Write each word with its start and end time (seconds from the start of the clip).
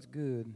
God's 0.00 0.12
good. 0.14 0.54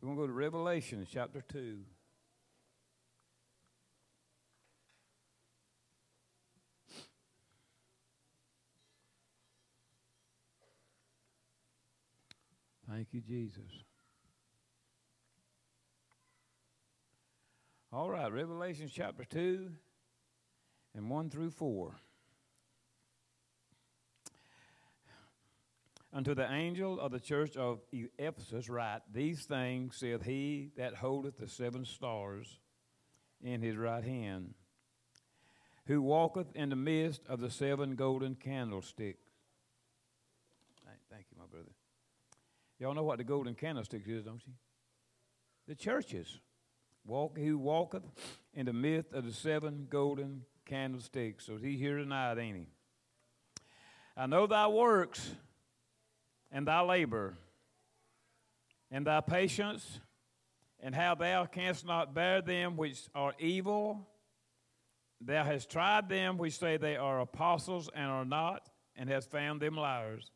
We're 0.00 0.06
going 0.06 0.16
to 0.16 0.22
go 0.22 0.26
to 0.28 0.32
Revelation 0.32 1.04
chapter 1.10 1.42
2. 1.52 1.78
Thank 12.88 13.08
you, 13.10 13.20
Jesus. 13.20 13.64
All 17.92 18.08
right, 18.08 18.32
Revelation 18.32 18.88
chapter 18.92 19.24
2 19.24 19.68
and 20.94 21.10
1 21.10 21.30
through 21.30 21.50
4. 21.50 21.96
Unto 26.12 26.34
the 26.34 26.50
angel 26.50 26.98
of 26.98 27.12
the 27.12 27.20
church 27.20 27.56
of 27.56 27.80
Ephesus 28.18 28.68
write, 28.68 29.02
These 29.12 29.44
things 29.44 29.96
saith 29.96 30.24
he 30.24 30.70
that 30.76 30.96
holdeth 30.96 31.38
the 31.38 31.46
seven 31.48 31.84
stars 31.84 32.58
in 33.42 33.62
his 33.62 33.76
right 33.76 34.02
hand, 34.02 34.54
who 35.86 36.02
walketh 36.02 36.48
in 36.56 36.70
the 36.70 36.76
midst 36.76 37.22
of 37.28 37.40
the 37.40 37.50
seven 37.50 37.94
golden 37.94 38.34
candlesticks. 38.34 39.30
Thank 41.10 41.26
you, 41.30 41.38
my 41.38 41.46
brother. 41.50 41.70
Y'all 42.78 42.94
know 42.94 43.02
what 43.02 43.18
the 43.18 43.24
golden 43.24 43.54
candlesticks 43.54 44.08
is, 44.08 44.24
don't 44.24 44.40
you? 44.46 44.52
The 45.68 45.74
churches. 45.74 46.40
Walk, 47.04 47.36
who 47.38 47.58
walketh 47.58 48.02
in 48.54 48.66
the 48.66 48.72
midst 48.72 49.12
of 49.12 49.24
the 49.24 49.32
seven 49.32 49.86
golden 49.90 50.42
candlesticks. 50.66 51.46
So 51.46 51.56
he 51.56 51.76
here 51.76 51.96
tonight, 51.96 52.38
ain't 52.38 52.56
he? 52.56 52.66
I 54.16 54.26
know 54.26 54.46
thy 54.46 54.68
works 54.68 55.30
and 56.52 56.66
thy 56.66 56.80
labor 56.80 57.34
and 58.90 59.06
thy 59.06 59.20
patience, 59.20 60.00
and 60.80 60.94
how 60.94 61.14
thou 61.14 61.44
canst 61.44 61.86
not 61.86 62.14
bear 62.14 62.42
them 62.42 62.76
which 62.76 63.02
are 63.14 63.34
evil. 63.38 64.08
Thou 65.20 65.44
hast 65.44 65.70
tried 65.70 66.08
them 66.08 66.38
which 66.38 66.58
say 66.58 66.76
they 66.76 66.96
are 66.96 67.20
apostles 67.20 67.88
and 67.94 68.10
are 68.10 68.24
not, 68.24 68.68
and 68.96 69.08
hast 69.08 69.30
found 69.30 69.60
them 69.60 69.76
liars. 69.76 70.32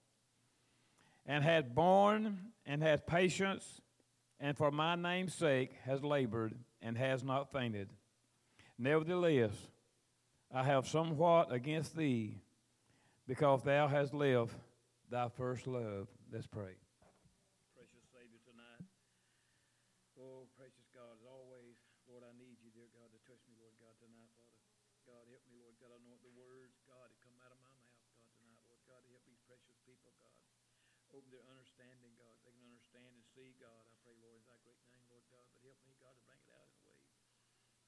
And 1.26 1.42
hast 1.42 1.74
borne 1.74 2.38
and 2.66 2.82
hast 2.82 3.06
patience, 3.06 3.80
and 4.38 4.56
for 4.56 4.70
my 4.70 4.94
name's 4.94 5.34
sake 5.34 5.72
has 5.84 6.04
labored 6.04 6.54
and 6.82 6.96
has 6.96 7.24
not 7.24 7.50
fainted. 7.50 7.88
Nevertheless, 8.78 9.52
I 10.52 10.62
have 10.62 10.86
somewhat 10.86 11.50
against 11.50 11.96
thee, 11.96 12.36
because 13.26 13.62
thou 13.62 13.88
hast 13.88 14.12
left 14.12 14.54
thy 15.10 15.28
first 15.28 15.66
love. 15.66 16.08
Let's 16.32 16.46
pray. 16.46 16.76
Precious 17.76 18.04
Savior, 18.10 18.40
tonight. 18.44 18.84
Oh, 20.14 20.46
precious 20.54 20.86
God, 20.94 21.10
as 21.18 21.24
always, 21.26 21.74
Lord, 22.06 22.22
I 22.22 22.30
need 22.38 22.62
you, 22.62 22.70
dear 22.70 22.86
God, 22.94 23.10
to 23.10 23.20
touch 23.26 23.42
me, 23.50 23.58
Lord 23.58 23.74
God, 23.82 23.98
tonight, 23.98 24.30
Father. 24.38 24.62
God, 25.04 25.26
help 25.28 25.44
me, 25.50 25.58
Lord 25.58 25.76
God. 25.82 25.92
I 25.92 26.00
know 26.06 26.16
the 26.22 26.32
words, 26.32 26.78
God, 26.88 27.10
that 27.10 27.20
come 27.20 27.36
out 27.42 27.52
of 27.52 27.60
my 27.60 27.74
mouth, 27.82 28.06
God, 28.14 28.30
tonight, 28.38 28.62
Lord 28.70 28.80
God, 28.88 29.02
to 29.04 29.10
help 29.10 29.26
these 29.26 29.42
precious 29.44 29.76
people, 29.84 30.14
God. 30.16 30.40
Open 31.12 31.28
their 31.28 31.44
understanding, 31.50 32.14
God. 32.14 32.38
They 32.46 32.54
can 32.54 32.64
understand 32.64 33.10
and 33.12 33.26
see, 33.34 33.58
God. 33.58 33.84
I 33.90 33.94
pray, 34.06 34.16
Lord, 34.22 34.40
in 34.40 34.46
thy 34.48 34.58
great 34.62 34.80
name, 34.88 35.04
Lord 35.10 35.26
God. 35.28 35.44
But 35.52 35.66
help 35.66 35.78
me, 35.84 35.92
God, 35.98 36.14
to 36.16 36.22
bring 36.24 36.40
it 36.40 36.50
out 36.50 36.66
in 36.70 36.74
a 36.78 36.82
way, 36.88 37.02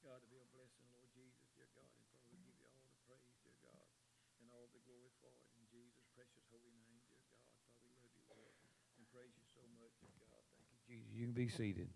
God, 0.03 0.19
to 0.23 0.28
be 0.28 0.39
a 0.42 0.47
blessing, 0.51 0.86
Lord 0.92 1.11
Jesus, 1.14 1.47
dear 1.56 1.70
God. 1.73 1.91
And 1.95 2.06
Father, 2.11 2.27
we 2.34 2.42
give 2.42 2.58
you 2.58 2.67
all 2.70 2.91
the 2.91 3.03
praise, 3.06 3.34
dear 3.42 3.56
God, 3.62 3.86
and 4.42 4.51
all 4.51 4.68
the 4.70 4.83
glory 4.83 5.11
for 5.23 5.30
it 5.41 5.46
in 5.58 5.64
Jesus' 5.70 6.07
precious 6.14 6.42
holy 6.51 6.74
name 6.74 7.05
praise 9.17 9.33
you 9.35 9.47
so 9.55 9.63
much, 9.81 9.93
God. 10.03 10.11
Thank 10.31 10.47
you, 10.89 10.97
Jesus. 10.97 11.15
You 11.15 11.25
can 11.25 11.33
be 11.33 11.49
seated. 11.49 11.89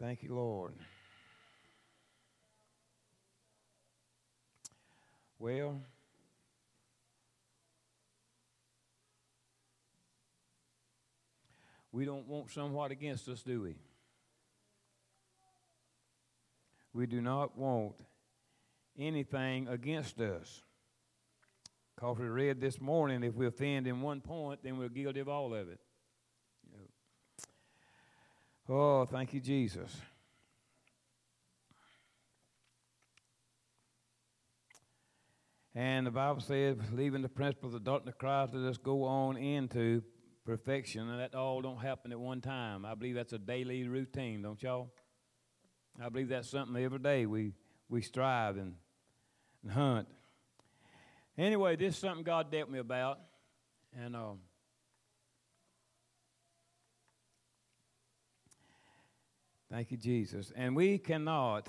Thank 0.00 0.22
you, 0.22 0.34
Lord. 0.34 0.74
Well, 5.38 5.80
we 11.92 12.04
don't 12.04 12.26
want 12.26 12.50
somewhat 12.50 12.90
against 12.90 13.28
us, 13.28 13.42
do 13.42 13.62
we? 13.62 13.76
We 16.92 17.06
do 17.06 17.20
not 17.20 17.56
want 17.56 17.94
anything 18.98 19.68
against 19.68 20.20
us. 20.20 20.62
Because 22.00 22.18
we 22.18 22.28
read 22.28 22.62
this 22.62 22.80
morning, 22.80 23.22
if 23.22 23.34
we 23.34 23.46
offend 23.46 23.86
in 23.86 24.00
one 24.00 24.22
point, 24.22 24.60
then 24.62 24.78
we're 24.78 24.88
guilty 24.88 25.20
of 25.20 25.28
all 25.28 25.52
of 25.52 25.68
it. 25.68 25.78
Oh, 28.70 29.04
thank 29.04 29.34
you, 29.34 29.40
Jesus. 29.40 29.94
And 35.74 36.06
the 36.06 36.10
Bible 36.10 36.40
says, 36.40 36.78
leaving 36.90 37.20
the 37.20 37.28
principle 37.28 37.74
of 37.74 37.84
doctrine 37.84 38.08
of 38.08 38.18
Christ, 38.18 38.54
let 38.54 38.70
us 38.70 38.78
go 38.78 39.04
on 39.04 39.36
into 39.36 40.02
perfection. 40.46 41.06
And 41.06 41.20
that 41.20 41.34
all 41.34 41.60
don't 41.60 41.82
happen 41.82 42.12
at 42.12 42.18
one 42.18 42.40
time. 42.40 42.86
I 42.86 42.94
believe 42.94 43.16
that's 43.16 43.34
a 43.34 43.38
daily 43.38 43.86
routine, 43.86 44.40
don't 44.40 44.62
y'all? 44.62 44.90
I 46.02 46.08
believe 46.08 46.30
that's 46.30 46.48
something 46.48 46.82
every 46.82 46.98
day 46.98 47.26
we, 47.26 47.52
we 47.90 48.00
strive 48.00 48.56
and, 48.56 48.76
and 49.62 49.72
hunt 49.72 50.08
Anyway, 51.40 51.74
this 51.74 51.94
is 51.94 51.98
something 51.98 52.22
God 52.22 52.52
dealt 52.52 52.68
me 52.68 52.80
about. 52.80 53.18
And 53.98 54.14
um, 54.14 54.40
thank 59.72 59.90
you, 59.90 59.96
Jesus. 59.96 60.52
And 60.54 60.76
we 60.76 60.98
cannot 60.98 61.66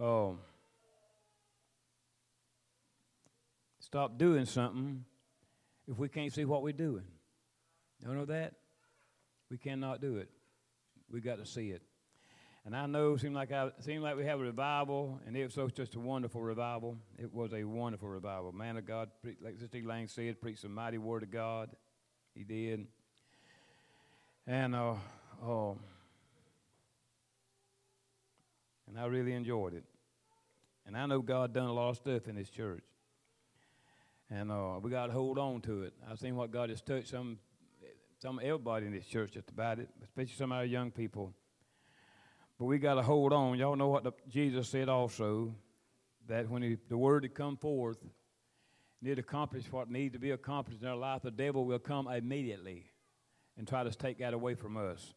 um, 0.00 0.38
stop 3.80 4.16
doing 4.16 4.44
something 4.44 5.04
if 5.88 5.98
we 5.98 6.08
can't 6.08 6.32
see 6.32 6.44
what 6.44 6.62
we're 6.62 6.72
doing. 6.72 7.06
You 8.00 8.14
know 8.14 8.26
that? 8.26 8.54
We 9.50 9.58
cannot 9.58 10.00
do 10.00 10.18
it. 10.18 10.28
We 11.10 11.20
got 11.20 11.38
to 11.38 11.44
see 11.44 11.70
it. 11.70 11.82
And 12.68 12.76
I 12.76 12.84
know 12.84 13.14
it 13.14 13.22
seemed 13.22 13.34
like 13.34 13.50
I 13.50 13.70
seemed 13.80 14.02
like 14.02 14.18
we 14.18 14.26
have 14.26 14.40
a 14.40 14.42
revival, 14.42 15.18
and 15.26 15.34
it 15.34 15.56
was 15.56 15.72
just 15.72 15.94
a 15.94 16.00
wonderful 16.00 16.42
revival. 16.42 16.98
It 17.18 17.32
was 17.32 17.54
a 17.54 17.64
wonderful 17.64 18.10
revival. 18.10 18.52
Man 18.52 18.76
of 18.76 18.84
God, 18.84 19.08
like 19.42 19.58
Sister 19.58 19.80
Lang 19.82 20.06
said, 20.06 20.38
preached 20.38 20.60
the 20.60 20.68
mighty 20.68 20.98
word 20.98 21.22
of 21.22 21.30
God. 21.30 21.70
He 22.34 22.44
did. 22.44 22.86
And 24.46 24.74
uh, 24.74 24.96
oh, 25.42 25.78
and 28.86 28.98
I 28.98 29.06
really 29.06 29.32
enjoyed 29.32 29.72
it. 29.72 29.84
And 30.86 30.94
I 30.94 31.06
know 31.06 31.22
God 31.22 31.54
done 31.54 31.68
a 31.68 31.72
lot 31.72 31.88
of 31.88 31.96
stuff 31.96 32.28
in 32.28 32.36
this 32.36 32.50
church. 32.50 32.84
And 34.28 34.52
uh, 34.52 34.78
we 34.82 34.90
got 34.90 35.06
to 35.06 35.12
hold 35.14 35.38
on 35.38 35.62
to 35.62 35.84
it. 35.84 35.94
I've 36.06 36.18
seen 36.18 36.36
what 36.36 36.50
God 36.50 36.68
has 36.68 36.82
touched 36.82 37.08
some, 37.08 37.38
some 38.18 38.38
everybody 38.42 38.84
in 38.84 38.92
this 38.92 39.06
church 39.06 39.32
just 39.32 39.48
about 39.48 39.78
it, 39.78 39.88
especially 40.04 40.34
some 40.34 40.52
of 40.52 40.58
our 40.58 40.66
young 40.66 40.90
people. 40.90 41.32
But 42.58 42.66
we 42.66 42.78
got 42.78 42.94
to 42.94 43.02
hold 43.02 43.32
on. 43.32 43.58
Y'all 43.58 43.76
know 43.76 43.88
what 43.88 44.04
the, 44.04 44.12
Jesus 44.28 44.68
said 44.68 44.88
also 44.88 45.54
that 46.26 46.48
when 46.48 46.62
he, 46.62 46.76
the 46.88 46.98
word 46.98 47.22
had 47.22 47.34
come 47.34 47.56
forth, 47.56 47.98
and 49.00 49.10
it 49.10 49.18
accomplished 49.18 49.72
what 49.72 49.90
needed 49.90 50.14
to 50.14 50.18
be 50.18 50.32
accomplished 50.32 50.82
in 50.82 50.88
our 50.88 50.96
life, 50.96 51.22
the 51.22 51.30
devil 51.30 51.64
will 51.64 51.78
come 51.78 52.08
immediately 52.08 52.84
and 53.56 53.66
try 53.66 53.84
to 53.84 53.90
take 53.90 54.18
that 54.18 54.34
away 54.34 54.54
from 54.54 54.76
us. 54.76 55.14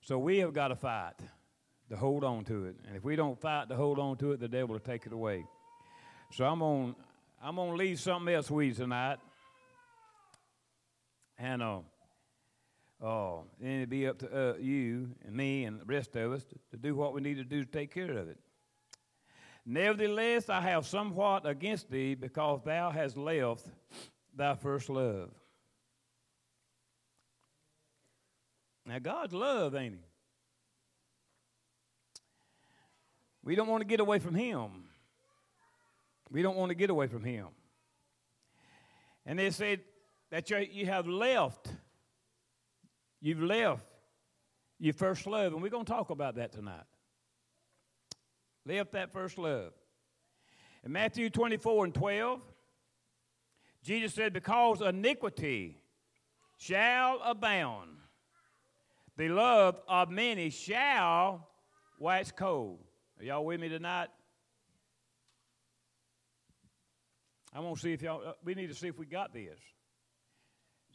So 0.00 0.18
we 0.18 0.38
have 0.38 0.52
got 0.52 0.68
to 0.68 0.76
fight 0.76 1.14
to 1.88 1.96
hold 1.96 2.24
on 2.24 2.44
to 2.44 2.66
it. 2.66 2.76
And 2.86 2.96
if 2.96 3.04
we 3.04 3.16
don't 3.16 3.40
fight 3.40 3.68
to 3.68 3.76
hold 3.76 3.98
on 3.98 4.16
to 4.18 4.32
it, 4.32 4.40
the 4.40 4.48
devil 4.48 4.74
will 4.74 4.80
take 4.80 5.06
it 5.06 5.12
away. 5.12 5.44
So 6.32 6.44
I'm 6.44 6.62
on 6.62 6.96
I'm 7.42 7.56
gonna 7.56 7.76
leave 7.76 8.00
something 8.00 8.34
else 8.34 8.50
with 8.50 8.66
you 8.66 8.74
tonight. 8.74 9.18
And 11.38 11.62
uh, 11.62 11.80
Oh, 13.02 13.44
then 13.60 13.76
it'd 13.76 13.90
be 13.90 14.06
up 14.06 14.18
to 14.18 14.52
uh, 14.52 14.54
you 14.58 15.10
and 15.26 15.36
me 15.36 15.64
and 15.64 15.80
the 15.80 15.84
rest 15.84 16.16
of 16.16 16.32
us 16.32 16.44
to, 16.44 16.54
to 16.70 16.76
do 16.76 16.94
what 16.94 17.12
we 17.12 17.20
need 17.20 17.36
to 17.36 17.44
do 17.44 17.62
to 17.62 17.70
take 17.70 17.92
care 17.92 18.10
of 18.10 18.28
it. 18.28 18.38
Nevertheless, 19.66 20.48
I 20.48 20.60
have 20.60 20.86
somewhat 20.86 21.44
against 21.44 21.90
thee 21.90 22.14
because 22.14 22.60
thou 22.64 22.90
hast 22.90 23.16
left 23.16 23.66
thy 24.34 24.54
first 24.54 24.88
love. 24.88 25.30
Now, 28.86 29.00
God's 29.00 29.34
love, 29.34 29.74
ain't 29.74 29.94
He? 29.94 30.00
We 33.42 33.56
don't 33.56 33.68
want 33.68 33.80
to 33.80 33.86
get 33.86 34.00
away 34.00 34.20
from 34.20 34.34
Him. 34.34 34.84
We 36.30 36.42
don't 36.42 36.56
want 36.56 36.70
to 36.70 36.74
get 36.74 36.90
away 36.90 37.08
from 37.08 37.24
Him. 37.24 37.48
And 39.26 39.38
they 39.38 39.50
said 39.50 39.80
that 40.30 40.48
you 40.50 40.86
have 40.86 41.08
left 41.08 41.68
You've 43.26 43.42
left 43.42 43.84
your 44.78 44.92
first 44.92 45.26
love, 45.26 45.52
and 45.52 45.60
we're 45.60 45.68
going 45.68 45.84
to 45.84 45.92
talk 45.92 46.10
about 46.10 46.36
that 46.36 46.52
tonight. 46.52 46.84
Left 48.64 48.92
that 48.92 49.12
first 49.12 49.36
love. 49.36 49.72
In 50.84 50.92
Matthew 50.92 51.28
24 51.28 51.86
and 51.86 51.92
12, 51.92 52.40
Jesus 53.82 54.14
said, 54.14 54.32
Because 54.32 54.80
iniquity 54.80 55.76
shall 56.56 57.20
abound, 57.24 57.96
the 59.16 59.28
love 59.28 59.80
of 59.88 60.08
many 60.08 60.48
shall 60.50 61.48
wax 61.98 62.30
cold. 62.30 62.78
Are 63.18 63.24
y'all 63.24 63.44
with 63.44 63.58
me 63.58 63.68
tonight? 63.68 64.06
I 67.52 67.58
want 67.58 67.74
to 67.74 67.82
see 67.82 67.92
if 67.92 68.02
y'all, 68.02 68.22
uh, 68.24 68.32
we 68.44 68.54
need 68.54 68.68
to 68.68 68.74
see 68.74 68.86
if 68.86 68.96
we 68.96 69.06
got 69.06 69.34
this. 69.34 69.58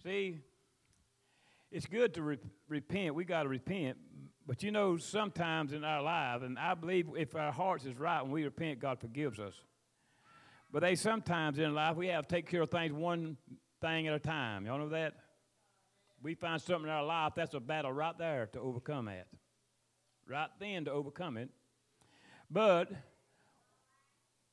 See, 0.02 0.40
it's 1.72 1.86
good 1.86 2.14
to 2.16 2.22
re- 2.22 2.40
repent. 2.68 3.16
We 3.16 3.24
got 3.24 3.44
to 3.44 3.50
repent. 3.50 3.98
But 4.46 4.64
you 4.64 4.72
know, 4.72 4.98
sometimes 4.98 5.72
in 5.72 5.84
our 5.84 6.02
life, 6.02 6.42
and 6.42 6.60
I 6.60 6.74
believe 6.74 7.08
if 7.16 7.36
our 7.36 7.52
hearts 7.52 7.86
is 7.86 7.98
right 7.98 8.22
when 8.22 8.32
we 8.32 8.44
repent, 8.44 8.80
God 8.80 9.00
forgives 9.00 9.40
us. 9.40 9.54
But 10.72 10.82
they 10.82 10.96
sometimes 10.96 11.60
in 11.60 11.74
life 11.74 11.96
we 11.96 12.08
have 12.08 12.28
to 12.28 12.36
take 12.36 12.50
care 12.50 12.62
of 12.62 12.70
things 12.70 12.92
one 12.92 13.38
thing 13.82 14.08
at 14.08 14.14
a 14.14 14.20
time. 14.20 14.66
Y'all 14.66 14.78
know 14.78 14.90
that? 14.90 15.14
We 16.22 16.36
find 16.36 16.62
something 16.62 16.86
in 16.86 16.90
our 16.90 17.04
life 17.04 17.34
that's 17.36 17.54
a 17.54 17.60
battle 17.60 17.92
right 17.92 18.18
there 18.18 18.48
to 18.54 18.60
overcome 18.60 19.08
it. 19.08 19.28
Right 20.28 20.50
then 20.60 20.86
to 20.86 20.92
overcome 20.92 21.38
it. 21.38 21.50
But 22.50 22.92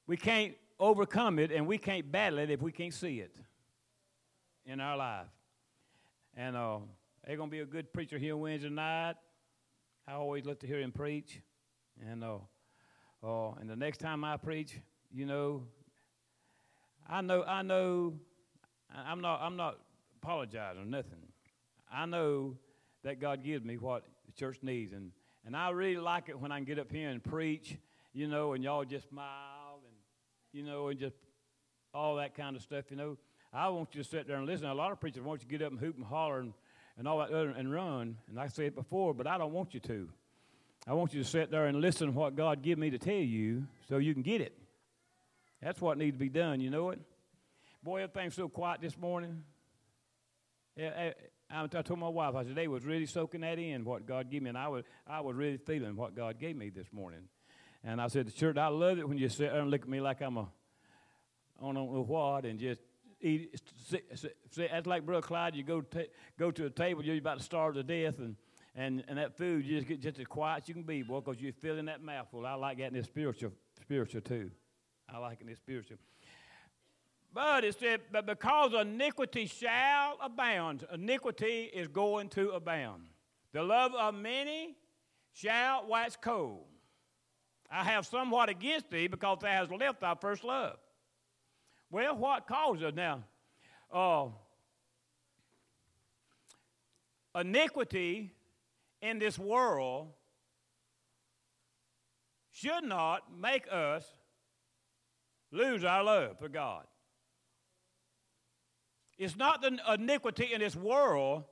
we 0.07 0.17
can't 0.17 0.55
overcome 0.81 1.39
it 1.39 1.53
and 1.53 1.67
we 1.67 1.79
can't 1.79 2.11
battle 2.11 2.39
it 2.39 2.51
if 2.51 2.63
we 2.63 2.73
can't 2.73 2.95
see 2.95 3.21
it 3.21 3.37
in 4.65 4.81
our 4.81 4.97
life. 4.97 5.27
And 6.37 6.57
uh, 6.57 6.79
there's 7.29 7.37
going 7.37 7.51
to 7.51 7.55
be 7.55 7.61
a 7.61 7.67
good 7.67 7.93
preacher 7.93 8.17
here 8.17 8.35
Wednesday 8.39 8.71
night. 8.71 9.17
I 10.07 10.13
always 10.13 10.47
love 10.47 10.61
to 10.61 10.67
hear 10.67 10.81
him 10.81 10.93
preach. 10.93 11.43
And, 12.11 12.25
uh, 12.25 12.39
uh, 13.23 13.53
and 13.61 13.69
the 13.69 13.77
next 13.77 13.99
time 13.99 14.25
I 14.25 14.39
preach, 14.39 14.81
you 15.13 15.27
know, 15.27 15.65
I 17.07 17.21
know, 17.21 17.45
I 17.45 17.61
know, 17.61 18.15
I'm 18.91 19.21
not, 19.21 19.43
I'm 19.43 19.57
not 19.57 19.77
apologizing 20.23 20.81
or 20.81 20.87
nothing. 20.87 21.19
I 21.93 22.07
know 22.07 22.57
that 23.05 23.21
God 23.21 23.45
gives 23.45 23.63
me 23.63 23.77
what 23.77 24.05
the 24.25 24.33
church 24.33 24.61
needs. 24.63 24.95
And, 24.95 25.11
and 25.45 25.55
I 25.55 25.69
really 25.69 26.01
like 26.01 26.31
it 26.31 26.41
when 26.41 26.51
I 26.51 26.57
can 26.57 26.65
get 26.65 26.79
up 26.79 26.91
here 26.91 27.11
and 27.11 27.23
preach, 27.23 27.77
you 28.15 28.27
know, 28.27 28.55
and 28.55 28.65
y'all 28.65 28.87
just 28.87 29.11
smile 29.11 29.81
and, 29.85 29.97
you 30.55 30.63
know, 30.63 30.89
and 30.89 30.99
just 30.99 31.17
all 31.93 32.17
that 32.17 32.35
kind 32.35 32.57
of 32.57 32.63
stuff, 32.63 32.87
you 32.89 32.97
know. 32.97 33.19
I 33.53 33.69
want 33.69 33.95
you 33.95 34.03
to 34.03 34.09
sit 34.09 34.27
there 34.27 34.37
and 34.37 34.47
listen. 34.47 34.67
A 34.67 34.75
lot 34.75 34.93
of 34.93 35.01
preachers 35.01 35.23
want 35.23 35.43
you 35.43 35.49
to 35.49 35.59
get 35.59 35.63
up 35.67 35.73
and 35.73 35.81
hoop 35.81 35.97
and 35.97 36.07
holler 36.07 36.41
and, 36.41 36.55
and 36.99 37.07
all 37.07 37.19
that 37.19 37.31
other, 37.31 37.51
and 37.51 37.73
run. 37.73 38.17
And 38.29 38.39
I 38.39 38.49
said 38.49 38.75
before, 38.75 39.15
but 39.15 39.27
I 39.27 39.39
don't 39.39 39.53
want 39.53 39.73
you 39.73 39.81
to. 39.81 40.09
I 40.87 40.95
want 40.95 41.15
you 41.15 41.23
to 41.23 41.29
sit 41.29 41.51
there 41.51 41.67
and 41.67 41.81
listen 41.81 42.09
to 42.09 42.13
what 42.13 42.35
God 42.35 42.63
give 42.63 42.79
me 42.79 42.91
to 42.91 42.99
tell 42.99 43.15
you 43.15 43.67
so 43.89 43.99
you 43.99 44.13
can 44.13 44.23
get 44.23 44.41
it. 44.41 44.57
That's 45.63 45.81
what 45.81 45.99
needs 45.99 46.15
to 46.15 46.19
be 46.19 46.29
done, 46.29 46.61
you 46.61 46.71
know 46.71 46.91
it? 46.91 47.01
Boy, 47.83 48.03
everything's 48.03 48.35
so 48.35 48.49
quiet 48.49 48.81
this 48.81 48.97
morning. 48.97 49.43
I, 50.79 51.15
I, 51.51 51.63
I 51.65 51.67
told 51.67 51.99
my 51.99 52.09
wife, 52.09 52.35
I 52.35 52.45
said, 52.45 52.55
they 52.55 52.69
was 52.69 52.85
really 52.85 53.07
soaking 53.07 53.41
that 53.43 53.59
in, 53.59 53.85
what 53.85 54.07
God 54.07 54.31
gave 54.31 54.43
me, 54.43 54.49
and 54.49 54.59
I 54.59 54.69
was, 54.69 54.85
I 55.07 55.21
was 55.21 55.37
really 55.37 55.57
feeling 55.57 55.97
what 55.97 56.15
God 56.15 56.39
gave 56.39 56.57
me 56.57 56.71
this 56.71 56.87
morning. 56.93 57.21
And 57.85 58.01
I 58.01 58.09
said, 58.09 58.27
the 58.27 58.33
church, 58.33 58.57
I 58.57 58.69
love 58.69 58.99
it 58.99 59.09
when 59.09 59.19
you 59.19 59.29
sit 59.29 59.51
there 59.51 59.61
and 59.61 59.71
look 59.71 59.83
at 59.83 59.89
me 59.89 60.01
like 60.01 60.21
I'm 60.21 60.37
a, 60.37 60.49
I 61.61 61.65
don't 61.65 61.75
know 61.75 62.05
what, 62.07 62.45
and 62.45 62.59
just 62.59 62.81
eat. 63.21 63.61
That's 64.57 64.87
like 64.87 65.05
Brother 65.05 65.27
Clyde. 65.27 65.55
You 65.55 65.63
go 65.63 65.81
ta- 65.81 66.11
go 66.39 66.51
to 66.51 66.67
a 66.67 66.71
table, 66.71 67.05
you're 67.05 67.17
about 67.17 67.39
to 67.39 67.45
starve 67.45 67.75
to 67.75 67.83
death, 67.83 68.19
and, 68.19 68.37
and, 68.75 69.05
and 69.09 69.19
that 69.19 69.37
food, 69.37 69.65
you 69.65 69.77
just 69.77 69.89
get 69.89 70.01
just 70.01 70.19
as 70.19 70.27
quiet 70.27 70.63
as 70.63 70.69
you 70.69 70.75
can 70.75 70.83
be, 70.83 71.03
boy, 71.03 71.21
because 71.21 71.41
you're 71.41 71.53
filling 71.53 71.87
that 71.87 72.03
mouthful. 72.03 72.47
I 72.47 72.55
like 72.55 72.79
that 72.79 72.89
in 72.89 72.95
the 72.95 73.05
spiritual, 73.05 73.53
spiritual 73.81 74.21
too. 74.21 74.51
I 75.09 75.19
like 75.19 75.41
it 75.41 75.43
in 75.43 75.49
the 75.49 75.57
spiritual. 75.57 75.99
But 77.33 77.65
it 77.65 77.79
said, 77.79 78.01
but 78.11 78.27
because 78.27 78.73
iniquity 78.75 79.47
shall 79.47 80.19
abound, 80.21 80.87
iniquity 80.93 81.71
is 81.73 81.89
going 81.89 82.29
to 82.31 82.51
abound. 82.51 83.03
The 83.53 83.63
love 83.63 83.95
of 83.95 84.15
many 84.15 84.77
shall 85.33 85.87
wax 85.87 86.17
cold. 86.21 86.65
I 87.71 87.85
have 87.85 88.07
somewhat 88.07 88.49
against 88.49 88.91
thee 88.91 89.09
because 89.09 89.39
thou 89.43 89.49
hast 89.49 89.71
left 89.71 90.01
thy 90.01 90.15
first 90.15 90.43
love. 90.43 90.79
Well, 91.91 92.17
what 92.17 92.47
causes 92.47 92.93
now? 92.95 93.25
Uh, 93.91 94.29
iniquity 97.39 98.35
in 99.01 99.19
this 99.19 99.39
world 99.39 100.09
should 102.51 102.85
not 102.85 103.23
make 103.41 103.67
us 103.71 104.05
lose 105.51 105.85
our 105.85 106.03
love 106.03 106.39
for 106.39 106.49
God. 106.49 106.85
It's 109.17 109.37
not 109.37 109.63
the 109.63 109.79
iniquity 109.95 110.53
in 110.53 110.61
this 110.61 110.77
world 110.77 111.45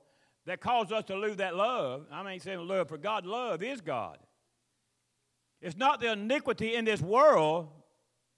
that 0.45 0.61
causes 0.61 0.93
us 0.93 1.03
to 1.05 1.15
lose 1.15 1.37
that 1.37 1.55
love. 1.55 2.05
I 2.11 2.31
ain't 2.31 2.41
saying 2.41 2.59
love 2.59 2.87
for 2.87 2.97
God. 2.97 3.25
Love 3.25 3.63
is 3.63 3.81
God. 3.81 4.17
It's 5.61 5.75
not 5.75 5.99
the 5.99 6.11
iniquity 6.11 6.75
in 6.75 6.85
this 6.85 7.01
world 7.01 7.69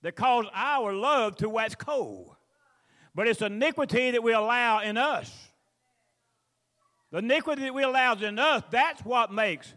that 0.02 0.16
cause 0.16 0.46
our 0.54 0.94
love 0.94 1.36
to 1.38 1.50
wax 1.50 1.76
cold, 1.76 2.36
but 3.14 3.28
it's 3.28 3.42
iniquity 3.42 4.12
that 4.12 4.24
we 4.24 4.34
allow 4.34 4.80
in 4.80 4.98
us. 4.98 5.50
The 7.12 7.20
iniquity 7.20 7.64
that 7.64 7.74
we 7.74 7.84
allow 7.84 8.14
in 8.14 8.38
us, 8.38 8.64
that's 8.70 9.02
what 9.04 9.32
makes 9.34 9.74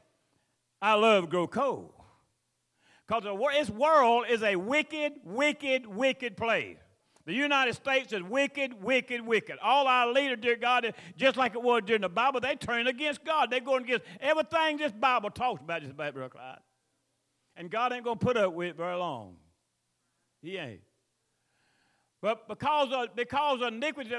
our 0.80 0.98
love 0.98 1.30
grow 1.30 1.46
cold. 1.46 1.92
Because 3.06 3.24
this 3.54 3.70
world 3.70 4.26
is 4.28 4.42
a 4.42 4.56
wicked, 4.56 5.12
wicked, 5.24 5.86
wicked 5.86 6.36
place. 6.36 6.78
The 7.24 7.32
United 7.32 7.74
States 7.74 8.12
is 8.12 8.22
wicked, 8.22 8.82
wicked, 8.82 9.24
wicked. 9.24 9.58
All 9.62 9.86
our 9.86 10.12
leaders, 10.12 10.38
dear 10.40 10.56
God, 10.56 10.92
just 11.16 11.36
like 11.36 11.54
it 11.54 11.62
was 11.62 11.82
during 11.86 12.02
the 12.02 12.08
Bible, 12.08 12.40
they 12.40 12.56
turn 12.56 12.86
against 12.88 13.24
God. 13.24 13.50
They're 13.50 13.60
going 13.60 13.84
against 13.84 14.04
everything 14.20 14.76
this 14.76 14.92
Bible 14.92 15.30
talks 15.30 15.62
about, 15.62 15.82
just 15.82 15.92
about 15.92 16.14
Brother. 16.14 16.58
And 17.54 17.70
God 17.70 17.92
ain't 17.92 18.04
going 18.04 18.18
to 18.18 18.24
put 18.24 18.36
up 18.36 18.52
with 18.54 18.70
it 18.70 18.76
very 18.76 18.96
long. 18.96 19.36
He 20.42 20.56
ain't. 20.56 20.80
But 22.20 22.48
because 22.48 22.88
of, 22.92 23.16
because 23.16 23.60
iniquity, 23.62 24.14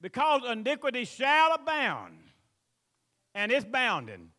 because 0.00 0.42
iniquity 0.50 1.04
shall 1.04 1.54
abound, 1.54 2.18
and 3.34 3.50
it's 3.50 3.64
bounding. 3.64 4.30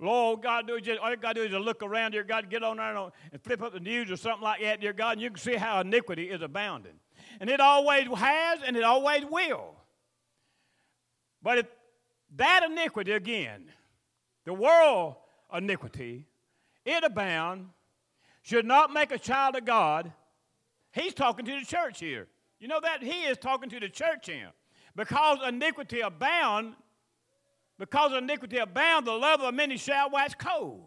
Lord, 0.00 0.42
God, 0.42 0.68
do 0.68 0.80
just, 0.80 1.00
all 1.00 1.10
you 1.10 1.16
got 1.16 1.34
to 1.34 1.40
do 1.40 1.44
is 1.46 1.50
just 1.50 1.64
look 1.64 1.82
around, 1.82 2.12
dear 2.12 2.22
God, 2.22 2.48
get 2.48 2.62
on 2.62 2.76
there 2.76 2.96
and, 2.96 3.10
and 3.32 3.42
flip 3.42 3.62
up 3.62 3.72
the 3.72 3.80
news 3.80 4.10
or 4.10 4.16
something 4.16 4.44
like 4.44 4.60
that, 4.60 4.80
dear 4.80 4.92
God, 4.92 5.14
and 5.14 5.20
you 5.20 5.30
can 5.30 5.38
see 5.38 5.54
how 5.54 5.80
iniquity 5.80 6.30
is 6.30 6.40
abounding. 6.40 7.00
And 7.40 7.50
it 7.50 7.60
always 7.60 8.06
has 8.06 8.60
and 8.64 8.76
it 8.76 8.84
always 8.84 9.24
will. 9.24 9.74
But 11.42 11.58
if 11.58 11.66
that 12.36 12.62
iniquity 12.70 13.12
again, 13.12 13.72
the 14.44 14.54
world 14.54 15.16
iniquity, 15.52 16.26
it 16.84 17.02
abound, 17.02 17.70
should 18.42 18.64
not 18.64 18.92
make 18.92 19.10
a 19.10 19.18
child 19.18 19.56
of 19.56 19.64
God. 19.64 20.12
He's 20.92 21.14
talking 21.14 21.44
to 21.44 21.58
the 21.58 21.64
church 21.64 22.00
here. 22.00 22.28
You 22.60 22.68
know 22.68 22.80
that? 22.80 23.02
He 23.02 23.24
is 23.24 23.38
talking 23.38 23.70
to 23.70 23.80
the 23.80 23.88
church 23.88 24.26
here. 24.26 24.50
Because 24.96 25.38
iniquity 25.46 26.00
abound, 26.00 26.74
because 27.78 28.12
iniquity 28.12 28.58
abound, 28.58 29.06
the 29.06 29.12
love 29.12 29.40
of 29.40 29.54
many 29.54 29.76
shall 29.76 30.10
wax 30.10 30.34
cold. 30.34 30.86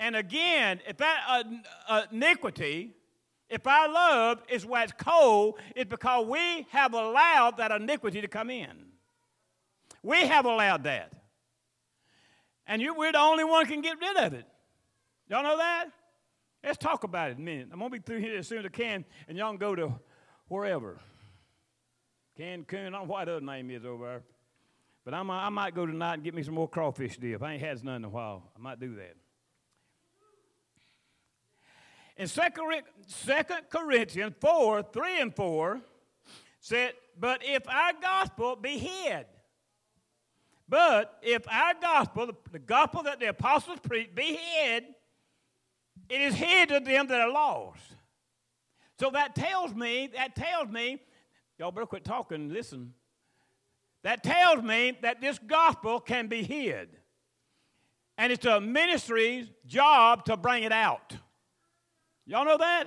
And 0.00 0.16
again, 0.16 0.80
if 0.88 0.96
that 0.96 1.20
uh, 1.28 1.44
uh, 1.88 2.02
iniquity 2.10 2.94
if 3.48 3.66
our 3.66 3.88
love 3.88 4.42
is 4.48 4.64
what's 4.64 4.92
cold, 4.92 5.60
it's 5.76 5.88
because 5.88 6.26
we 6.26 6.66
have 6.70 6.94
allowed 6.94 7.58
that 7.58 7.70
iniquity 7.70 8.20
to 8.20 8.28
come 8.28 8.50
in. 8.50 8.86
We 10.02 10.26
have 10.26 10.44
allowed 10.44 10.84
that. 10.84 11.12
And 12.66 12.80
you, 12.80 12.94
we're 12.94 13.12
the 13.12 13.20
only 13.20 13.44
one 13.44 13.66
can 13.66 13.82
get 13.82 13.98
rid 14.00 14.16
of 14.16 14.32
it. 14.32 14.46
Y'all 15.28 15.42
know 15.42 15.58
that? 15.58 15.86
Let's 16.64 16.78
talk 16.78 17.04
about 17.04 17.30
it 17.30 17.36
a 17.36 17.40
minute. 17.40 17.68
I'm 17.72 17.78
going 17.78 17.90
to 17.90 17.98
be 17.98 18.02
through 18.02 18.20
here 18.20 18.38
as 18.38 18.48
soon 18.48 18.60
as 18.60 18.64
I 18.64 18.68
can, 18.68 19.04
and 19.28 19.36
y'all 19.36 19.50
can 19.50 19.58
go 19.58 19.74
to 19.74 19.92
wherever. 20.48 20.98
Cancun, 22.38 22.74
I 22.74 22.82
don't 22.84 22.92
know 22.92 23.04
what 23.04 23.28
other 23.28 23.44
name 23.44 23.70
is 23.70 23.84
over 23.84 24.06
there. 24.06 24.22
But 25.04 25.12
I'm, 25.12 25.30
I 25.30 25.50
might 25.50 25.74
go 25.74 25.84
tonight 25.84 26.14
and 26.14 26.24
get 26.24 26.34
me 26.34 26.42
some 26.42 26.54
more 26.54 26.68
crawfish 26.68 27.18
dip. 27.18 27.42
I 27.42 27.52
ain't 27.52 27.62
had 27.62 27.84
none 27.84 27.96
in 27.96 28.04
a 28.04 28.08
while. 28.08 28.50
I 28.56 28.60
might 28.60 28.80
do 28.80 28.96
that. 28.96 29.14
In 32.16 32.28
2 32.28 32.40
Corinthians 33.68 34.34
4 34.40 34.82
3 34.82 35.20
and 35.20 35.36
4 35.36 35.80
said, 36.60 36.92
But 37.18 37.42
if 37.44 37.68
our 37.68 37.92
gospel 38.00 38.56
be 38.56 38.78
hid, 38.78 39.26
but 40.66 41.18
if 41.22 41.46
our 41.46 41.74
gospel, 41.80 42.30
the 42.50 42.58
gospel 42.58 43.02
that 43.02 43.20
the 43.20 43.26
apostles 43.26 43.80
preach, 43.80 44.14
be 44.14 44.38
hid, 44.40 44.84
it 46.08 46.20
is 46.20 46.34
hid 46.34 46.68
to 46.70 46.80
them 46.80 47.06
that 47.08 47.20
are 47.20 47.30
lost. 47.30 47.80
So 48.98 49.10
that 49.10 49.34
tells 49.34 49.74
me, 49.74 50.10
that 50.14 50.36
tells 50.36 50.68
me, 50.68 51.00
y'all 51.58 51.72
better 51.72 51.86
quit 51.86 52.04
talking, 52.04 52.52
listen. 52.52 52.94
That 54.02 54.22
tells 54.22 54.62
me 54.62 54.98
that 55.02 55.20
this 55.20 55.38
gospel 55.38 55.98
can 55.98 56.28
be 56.28 56.42
hid. 56.42 56.90
And 58.16 58.32
it's 58.32 58.46
a 58.46 58.60
ministry's 58.60 59.46
job 59.66 60.26
to 60.26 60.36
bring 60.36 60.62
it 60.62 60.72
out. 60.72 61.16
Y'all 62.26 62.44
know 62.44 62.58
that? 62.58 62.86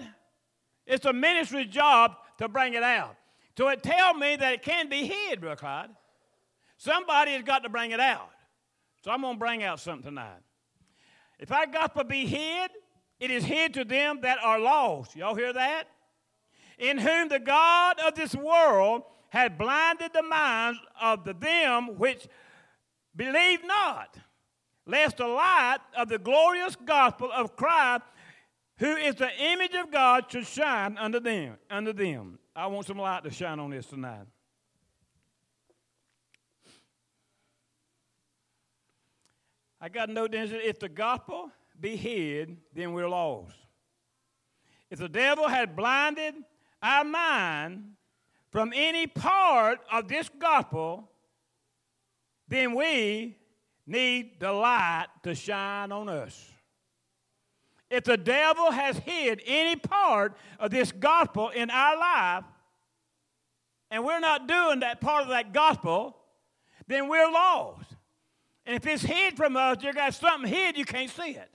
It's 0.86 1.05
a 1.05 1.13
ministry's 1.13 1.67
job 1.67 2.15
to 2.38 2.47
bring 2.47 2.75
it 2.75 2.83
out. 2.83 3.17
So 3.57 3.67
it 3.69 3.83
tells 3.83 4.15
me 4.17 4.36
that 4.36 4.53
it 4.53 4.62
can 4.62 4.88
be 4.88 5.07
hid, 5.07 5.41
Brother 5.41 5.55
Clyde. 5.55 5.89
Somebody 6.77 7.31
has 7.31 7.43
got 7.43 7.63
to 7.63 7.69
bring 7.69 7.91
it 7.91 8.00
out. 8.00 8.29
So 9.03 9.12
I'm 9.12 9.21
going 9.21 9.33
to 9.33 9.39
bring 9.39 9.63
out 9.63 9.79
something 9.79 10.03
tonight. 10.03 10.41
If 11.39 11.51
our 11.51 11.65
gospel 11.65 12.03
be 12.03 12.25
hid, 12.25 12.71
it 13.19 13.31
is 13.31 13.43
hid 13.43 13.74
to 13.75 13.83
them 13.83 14.19
that 14.21 14.38
are 14.43 14.59
lost. 14.59 15.15
Y'all 15.15 15.36
hear 15.36 15.53
that? 15.53 15.86
In 16.77 16.97
whom 16.97 17.29
the 17.29 17.39
God 17.39 18.00
of 18.05 18.15
this 18.15 18.36
world 18.36 19.03
had 19.29 19.57
blinded 19.57 20.12
the 20.13 20.24
minds 20.24 20.79
of 21.01 21.24
the 21.24 21.33
them 21.33 21.97
which 21.97 22.27
believe 23.15 23.65
not, 23.65 24.17
lest 24.86 25.17
the 25.17 25.27
light 25.27 25.79
of 25.97 26.09
the 26.09 26.19
glorious 26.19 26.75
gospel 26.75 27.31
of 27.33 27.55
Christ, 27.55 28.03
who 28.77 28.95
is 28.95 29.15
the 29.15 29.29
image 29.51 29.74
of 29.74 29.91
God, 29.91 30.25
should 30.31 30.45
shine 30.45 30.97
under 30.97 31.19
them. 31.19 31.57
Under 31.69 31.93
them. 31.93 32.38
I 32.55 32.67
want 32.67 32.86
some 32.86 33.00
light 33.00 33.24
to 33.24 33.31
shine 33.31 33.59
on 33.59 33.71
this 33.71 33.88
tonight. 33.88 34.27
I 39.79 39.89
got 39.89 40.09
note 40.09 40.31
this 40.31 40.51
if 40.53 40.79
the 40.79 40.89
gospel 40.89 41.51
be 41.79 41.96
hid, 41.96 42.57
then 42.74 42.93
we're 42.93 43.10
lost. 43.10 43.55
If 44.89 45.00
the 45.00 45.10
devil 45.10 45.48
had 45.48 45.75
blinded 45.75 46.36
our 46.81 47.03
mind 47.03 47.84
from 48.51 48.72
any 48.74 49.07
part 49.07 49.79
of 49.91 50.07
this 50.07 50.29
gospel, 50.39 51.10
then 52.48 52.74
we 52.75 53.38
need 53.86 54.39
the 54.39 54.51
light 54.51 55.07
to 55.24 55.36
shine 55.36 55.91
on 55.91 56.10
us. 56.10 56.51
If 57.89 58.03
the 58.03 58.17
devil 58.17 58.72
has 58.72 58.98
hid 58.98 59.41
any 59.46 59.75
part 59.75 60.38
of 60.60 60.72
this 60.72 60.91
gospel 60.91 61.50
in 61.50 61.69
our 61.69 61.98
life, 61.98 62.43
and 63.89 64.03
we're 64.03 64.19
not 64.19 64.48
doing 64.48 64.81
that 64.81 65.00
part 65.00 65.24
of 65.24 65.29
that 65.29 65.53
gospel, 65.53 66.17
then 66.88 67.07
we're 67.07 67.31
lost. 67.31 67.88
And 68.65 68.75
if 68.75 68.86
it's 68.86 69.03
hid 69.03 69.38
from 69.38 69.55
us, 69.55 69.81
you 69.81 69.93
got 69.93 70.13
something 70.13 70.50
hid, 70.50 70.77
you 70.77 70.84
can't 70.84 71.10
see 71.10 71.31
it. 71.31 71.50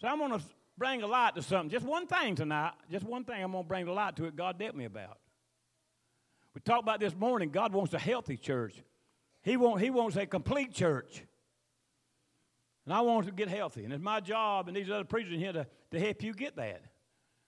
So 0.00 0.08
I'm 0.08 0.18
going 0.18 0.32
to 0.32 0.42
bring 0.76 1.02
a 1.02 1.06
light 1.06 1.34
to 1.36 1.42
something. 1.42 1.70
Just 1.70 1.86
one 1.86 2.06
thing 2.06 2.34
tonight. 2.34 2.72
Just 2.90 3.04
one 3.04 3.24
thing 3.24 3.42
I'm 3.42 3.52
going 3.52 3.64
to 3.64 3.68
bring 3.68 3.88
a 3.88 3.92
light 3.92 4.16
to 4.16 4.26
it 4.26 4.36
God 4.36 4.58
dealt 4.58 4.74
me 4.74 4.84
about. 4.84 5.18
We 6.54 6.60
talked 6.60 6.82
about 6.82 7.00
this 7.00 7.14
morning. 7.14 7.50
God 7.50 7.72
wants 7.72 7.94
a 7.94 7.98
healthy 7.98 8.36
church. 8.36 8.82
He, 9.42 9.56
want, 9.56 9.80
he 9.80 9.90
wants 9.90 10.16
a 10.16 10.26
complete 10.26 10.72
church. 10.72 11.22
And 12.84 12.94
I 12.94 13.00
want 13.00 13.26
to 13.26 13.32
get 13.32 13.48
healthy. 13.48 13.84
And 13.84 13.92
it's 13.92 14.02
my 14.02 14.20
job 14.20 14.68
and 14.68 14.76
these 14.76 14.90
other 14.90 15.04
preachers 15.04 15.38
here 15.38 15.52
to, 15.52 15.66
to 15.90 16.00
help 16.00 16.22
you 16.22 16.32
get 16.32 16.56
that. 16.56 16.82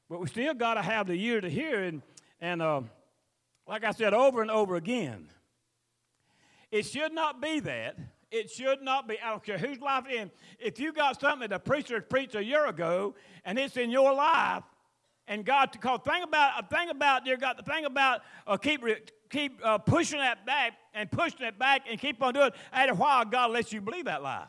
But 0.09 0.21
we 0.21 0.27
still 0.27 0.55
got 0.55 0.75
to 0.75 0.83
have 0.83 1.07
the 1.07 1.15
ear 1.15 1.41
to 1.41 1.49
hear. 1.49 1.85
And, 1.85 2.03
and 2.41 2.63
uh, 2.63 2.83
like 3.67 3.85
I 3.85 3.93
said 3.93 4.15
over 4.15 4.43
and 4.43 4.51
over 4.51 4.77
again, 4.77 5.29
it 6.71 6.87
should 6.87 7.13
not 7.13 7.41
be 7.41 7.61
that 7.61 7.97
it 8.31 8.51
should 8.51 8.83
not 8.83 9.09
be. 9.09 9.19
I 9.21 9.31
don't 9.31 9.43
care 9.43 9.59
whose 9.59 9.81
life 9.81 10.07
in. 10.07 10.31
If 10.59 10.79
you 10.79 10.93
got 10.93 11.21
something 11.21 11.49
that 11.49 11.57
a 11.57 11.59
preacher 11.59 12.01
preached 12.01 12.35
a 12.35 12.45
year 12.45 12.67
ago 12.67 13.15
and 13.45 13.59
it's 13.59 13.77
in 13.77 13.91
your 13.91 14.13
life, 14.13 14.65
and 15.27 15.45
God, 15.45 15.73
to 15.73 15.79
because 15.79 16.01
Think 16.05 16.25
about 16.25 16.71
thing 16.71 16.89
about 16.91 17.25
dear 17.25 17.37
God, 17.37 17.57
the 17.59 17.63
thing 17.63 17.85
about 17.85 18.23
uh, 18.47 18.57
keep 18.57 18.83
keep 19.29 19.61
uh, 19.63 19.79
pushing 19.79 20.19
that 20.19 20.47
back 20.47 20.73
and 20.95 21.11
pushing 21.11 21.47
it 21.47 21.59
back 21.59 21.83
and 21.89 22.01
keep 22.01 22.23
on 22.23 22.33
doing. 22.33 22.47
it. 22.49 22.55
After 22.73 22.93
a 22.93 22.97
while, 22.97 23.25
God 23.25 23.51
lets 23.51 23.73
you 23.73 23.81
believe 23.81 24.07
that 24.07 24.23
lie. 24.23 24.47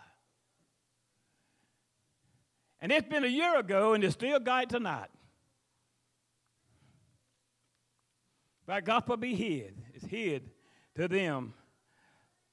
And 2.82 2.92
it's 2.94 3.08
been 3.08 3.26
a 3.26 3.28
year 3.28 3.58
ago, 3.60 3.94
and 3.94 4.04
it's 4.04 4.14
still 4.14 4.40
got 4.40 4.64
it 4.64 4.70
tonight. 4.70 5.10
That 8.68 8.86
gospel 8.86 9.18
be 9.18 9.36
hid. 9.36 9.76
It's 9.96 10.06
hid 10.06 10.50
to 10.96 11.08
them 11.08 11.54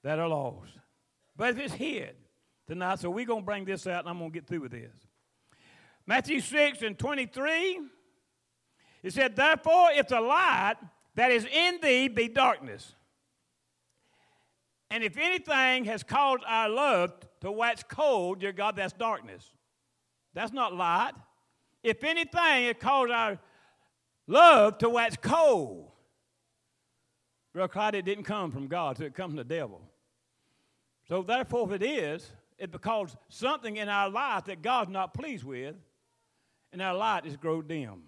that 0.02 0.18
are 0.18 0.28
lost. 0.28 0.72
But 1.36 1.58
it's 1.58 1.74
hid 1.74 2.16
tonight, 2.66 3.00
so 3.00 3.10
we're 3.10 3.26
going 3.26 3.42
to 3.42 3.46
bring 3.46 3.64
this 3.64 3.86
out 3.86 4.00
and 4.00 4.08
I'm 4.08 4.18
going 4.18 4.30
to 4.30 4.34
get 4.34 4.46
through 4.46 4.60
with 4.60 4.72
this. 4.72 4.92
Matthew 6.06 6.40
6 6.40 6.82
and 6.82 6.98
23, 6.98 7.80
it 9.02 9.12
said, 9.12 9.36
Therefore, 9.36 9.88
if 9.92 10.08
the 10.08 10.20
light 10.20 10.76
that 11.14 11.32
is 11.32 11.44
in 11.44 11.78
thee 11.82 12.08
be 12.08 12.28
darkness, 12.28 12.94
and 14.90 15.02
if 15.02 15.18
anything 15.18 15.84
has 15.86 16.02
caused 16.02 16.44
our 16.46 16.68
love 16.68 17.12
to 17.40 17.50
wax 17.50 17.82
cold, 17.88 18.40
dear 18.40 18.52
God, 18.52 18.76
that's 18.76 18.92
darkness. 18.92 19.50
That's 20.32 20.52
not 20.52 20.74
light. 20.74 21.12
If 21.82 22.04
anything 22.04 22.66
has 22.66 22.76
caused 22.78 23.10
our 23.10 23.38
love 24.26 24.78
to 24.78 24.88
wax 24.88 25.16
cold, 25.20 25.90
Brother 27.52 27.68
Clyde, 27.68 27.94
it 27.96 28.04
didn't 28.04 28.24
come 28.24 28.52
from 28.52 28.68
God, 28.68 28.98
so 28.98 29.04
it 29.04 29.14
comes 29.14 29.30
from 29.30 29.38
the 29.38 29.44
devil. 29.44 29.80
So, 31.08 31.22
therefore, 31.22 31.72
if 31.72 31.82
it 31.82 31.84
is, 31.84 32.30
it 32.58 32.72
because 32.72 33.16
something 33.28 33.76
in 33.76 33.88
our 33.88 34.08
life 34.10 34.44
that 34.46 34.62
God's 34.62 34.90
not 34.90 35.14
pleased 35.14 35.44
with, 35.44 35.76
and 36.72 36.82
our 36.82 36.94
light 36.94 37.26
is 37.26 37.36
grown 37.36 37.66
dim. 37.66 38.02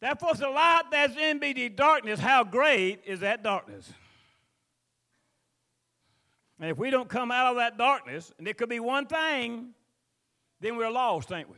Therefore, 0.00 0.34
the 0.34 0.48
light 0.48 0.84
that's 0.90 1.16
in 1.16 1.38
me 1.38 1.52
the 1.52 1.68
darkness, 1.68 2.20
how 2.20 2.44
great 2.44 3.00
is 3.06 3.20
that 3.20 3.42
darkness? 3.42 3.92
And 6.60 6.70
if 6.70 6.78
we 6.78 6.90
don't 6.90 7.08
come 7.08 7.30
out 7.30 7.50
of 7.50 7.56
that 7.56 7.76
darkness, 7.76 8.32
and 8.38 8.48
it 8.48 8.56
could 8.56 8.68
be 8.68 8.80
one 8.80 9.06
thing, 9.06 9.68
then 10.60 10.76
we're 10.76 10.90
lost, 10.90 11.30
ain't 11.32 11.48
we? 11.50 11.56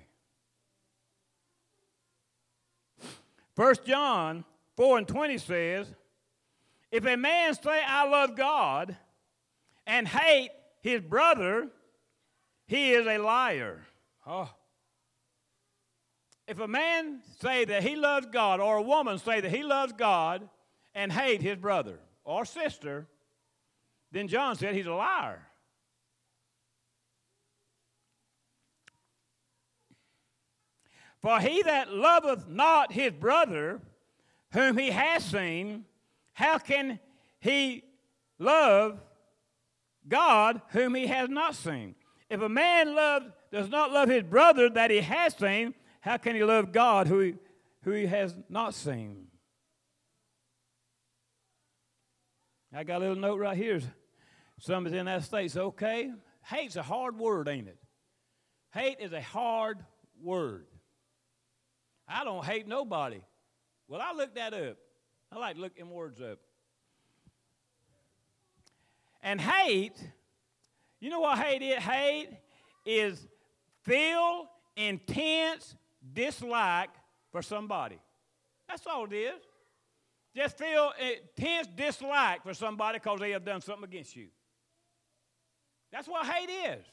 First 3.55 3.85
John 3.85 4.45
4 4.77 4.99
and 4.99 5.09
20 5.09 5.39
says, 5.39 5.95
if 6.91 7.05
a 7.05 7.17
man 7.17 7.55
say, 7.55 7.83
I 7.87 8.09
love 8.09 8.37
God, 8.37 8.97
and 9.87 10.07
hate 10.07 10.51
his 10.81 11.01
brother, 11.01 11.69
he 12.67 12.93
is 12.93 13.07
a 13.07 13.19
liar. 13.19 13.83
Oh. 14.27 14.51
If 16.47 16.61
a 16.61 16.69
man 16.69 17.21
say 17.41 17.65
that 17.67 17.83
he 17.83 17.97
loves 17.97 18.27
God, 18.33 18.61
or 18.61 18.77
a 18.77 18.83
woman 18.83 19.19
say 19.19 19.41
that 19.41 19.51
he 19.51 19.63
loves 19.63 19.93
God, 19.93 20.49
and 20.95 21.13
hate 21.13 21.43
his 21.43 21.57
brother 21.57 22.01
or 22.25 22.45
sister, 22.45 23.07
then 24.11 24.29
John 24.29 24.57
said 24.57 24.75
he's 24.75 24.87
a 24.87 24.95
liar. 24.95 25.43
For 31.21 31.41
he 31.41 31.63
that 31.63 31.93
loveth 31.93 32.49
not 32.49 32.93
his 32.93 33.13
brother, 33.13 33.81
whom 34.53 34.79
he 34.79 34.91
has 34.91 35.25
seen, 35.25 35.85
how 36.39 36.57
can 36.57 37.01
he 37.41 37.83
love 38.39 39.01
God 40.07 40.63
whom 40.69 40.95
he 40.95 41.09
has 41.09 41.29
not 41.29 41.57
seen? 41.57 41.97
If 42.31 42.41
a 42.41 42.49
man 42.49 42.95
does 43.51 43.69
not 43.69 43.91
love 43.91 44.09
his 44.09 44.23
brother 44.23 44.71
that 44.71 44.93
he 44.93 45.01
has 45.01 45.35
seen, 45.35 45.75
how 46.01 46.17
can 46.17 46.37
he 46.37 46.45
love 46.45 46.71
God 46.71 47.09
who 47.09 47.19
he, 47.19 47.35
who 47.83 47.91
he 47.91 48.07
has 48.07 48.37
not 48.49 48.75
seen? 48.75 49.27
I 52.73 52.85
got 52.85 52.99
a 52.99 53.01
little 53.01 53.17
note 53.17 53.41
right 53.41 53.57
here. 53.57 53.81
Somebody's 54.61 54.97
in 54.97 55.07
that 55.07 55.25
state. 55.25 55.51
So, 55.51 55.65
okay, 55.67 56.13
hate's 56.45 56.77
a 56.77 56.85
hard 56.85 57.19
word, 57.19 57.49
ain't 57.49 57.67
it? 57.67 57.79
Hate 58.73 58.99
is 59.01 59.13
a 59.13 59.21
hard 59.21 59.85
word. 60.23 60.67
I 62.07 62.23
don't 62.23 62.45
hate 62.45 62.69
nobody. 62.69 63.23
Well, 63.89 64.01
I 64.01 64.13
looked 64.13 64.37
that 64.37 64.55
up. 64.55 64.77
I 65.31 65.39
like 65.39 65.57
looking 65.57 65.91
words 65.91 66.21
up. 66.21 66.39
And 69.23 69.41
hate, 69.41 69.97
you 71.01 71.11
know 71.11 71.21
what 71.21 71.39
hate 71.39 71.63
is? 71.63 71.83
Hate 71.83 72.31
is 72.87 73.27
feel 73.83 74.49
intense 74.77 75.75
dislike 76.13 76.91
for 77.31 77.43
somebody. 77.43 77.99
That's 78.69 78.87
all 78.87 79.05
it 79.05 79.13
is. 79.13 79.41
Just 80.35 80.57
feel 80.57 80.93
intense 81.01 81.67
dislike 81.75 82.43
for 82.43 82.55
somebody 82.55 82.99
because 82.99 83.19
they 83.21 83.33
have 83.33 83.45
done 83.45 83.61
something 83.61 83.85
against 83.85 84.15
you. 84.15 84.29
That's 85.91 86.07
what 86.07 86.27
hate 86.27 86.51
is. 86.51 86.85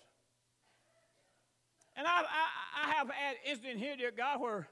And 1.96 2.08
I, 2.08 2.22
I, 2.22 2.84
I 2.84 2.92
have 2.94 3.10
had 3.10 3.36
incident 3.46 3.80
here, 3.80 3.96
dear 3.96 4.12
God, 4.12 4.42
where 4.42 4.68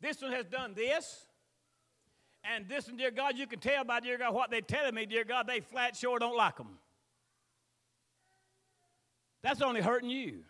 this 0.00 0.20
one 0.20 0.32
has 0.32 0.46
done 0.46 0.74
this, 0.74 1.26
and 2.44 2.68
this, 2.68 2.88
and 2.88 2.98
dear 2.98 3.10
God, 3.10 3.38
you 3.38 3.46
can 3.46 3.60
tell 3.60 3.84
by, 3.84 4.00
dear 4.00 4.18
God, 4.18 4.34
what 4.34 4.50
they're 4.50 4.60
telling 4.60 4.94
me, 4.94 5.06
dear 5.06 5.24
God, 5.24 5.46
they 5.46 5.60
flat 5.60 5.96
sure 5.96 6.18
don't 6.18 6.36
like 6.36 6.56
them. 6.56 6.78
That's 9.42 9.62
only 9.62 9.80
hurting 9.80 10.10
you. 10.10 10.40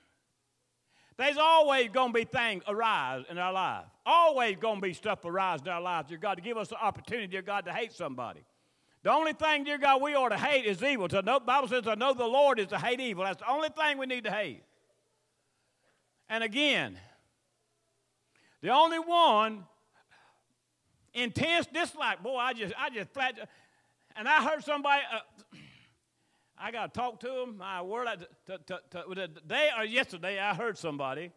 There's 1.19 1.37
always 1.37 1.91
going 1.91 2.13
to 2.13 2.19
be 2.19 2.25
things 2.25 2.63
arise 2.67 3.25
in 3.31 3.39
our 3.39 3.53
life. 3.53 3.85
Always 4.05 4.57
going 4.57 4.77
to 4.77 4.81
be 4.81 4.95
stuff 4.95 5.25
arise 5.25 5.61
in 5.61 5.69
our 5.69 5.81
lives, 5.81 6.09
dear 6.09 6.19
God, 6.19 6.37
to 6.37 6.43
give 6.43 6.57
us 6.57 6.69
the 6.69 6.77
opportunity, 6.77 7.27
dear 7.27 7.43
God, 7.43 7.67
to 7.67 7.73
hate 7.73 7.93
somebody, 7.93 8.41
The 9.03 9.13
only 9.13 9.33
thing, 9.33 9.65
dear 9.65 9.79
God, 9.79 10.01
we 10.01 10.15
ought 10.15 10.29
to 10.29 10.39
hate 10.39 10.65
is 10.65 10.83
evil. 10.83 11.09
To 11.09 11.23
know, 11.23 11.39
the 11.39 11.45
Bible 11.45 11.69
says 11.69 11.83
to 11.83 11.97
know 11.97 12.15
the 12.15 12.25
Lord 12.25 12.59
is 12.59 12.69
to 12.69 12.79
hate 12.79 13.01
evil. 13.01 13.25
That's 13.25 13.41
the 13.41 13.51
only 13.51 13.69
thing 13.69 13.99
we 13.99 14.07
need 14.07 14.25
to 14.25 14.31
hate. 14.31 14.63
And 16.29 16.45
again, 16.45 16.99
the 18.63 18.71
only 18.71 18.99
one 18.99 19.65
intense 21.15 21.67
dislike. 21.67 22.23
Boy, 22.23 22.37
I 22.37 22.53
just, 22.53 22.75
I 22.79 22.91
just 22.91 23.11
flat. 23.11 23.49
And 24.17 24.29
I 24.29 24.43
heard 24.43 24.65
somebody. 24.65 25.03
Uh, 25.13 25.57
I 26.59 26.71
got 26.71 26.93
to 26.93 27.01
talk 27.01 27.21
to 27.21 27.27
them. 27.27 27.59
My 27.59 27.83
word, 27.83 28.07
to, 28.47 28.59
to, 28.59 28.81
to, 28.91 29.05
to, 29.15 29.27
today 29.29 29.71
or 29.77 29.85
yesterday, 29.85 30.39
I 30.39 30.55
heard 30.55 30.79
somebody 30.79 31.33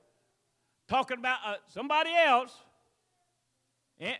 talking 0.87 1.17
about 1.17 1.39
uh, 1.45 1.55
somebody 1.67 2.11
else. 2.13 2.53
Eh, 3.99 4.15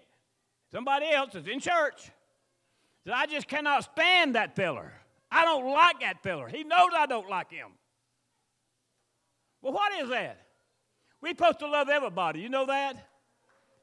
somebody 0.72 1.10
else 1.12 1.36
is 1.36 1.48
in 1.48 1.60
church. 1.60 2.10
That 3.06 3.16
I 3.16 3.26
just 3.28 3.48
cannot 3.48 3.84
stand 3.84 4.36
that 4.36 4.56
feller. 4.56 4.92
I 5.32 5.44
don't 5.44 5.72
like 5.72 6.00
that 6.00 6.24
feller. 6.24 6.48
He 6.48 6.64
knows 6.64 6.90
I 6.98 7.06
don't 7.06 7.30
like 7.30 7.52
him. 7.52 7.68
Well, 9.62 9.74
what 9.74 9.94
is 10.02 10.10
that? 10.10 10.46
We're 11.22 11.30
supposed 11.30 11.60
to 11.60 11.68
love 11.68 11.90
everybody. 11.90 12.40
You 12.40 12.50
know 12.50 12.66
that? 12.66 13.06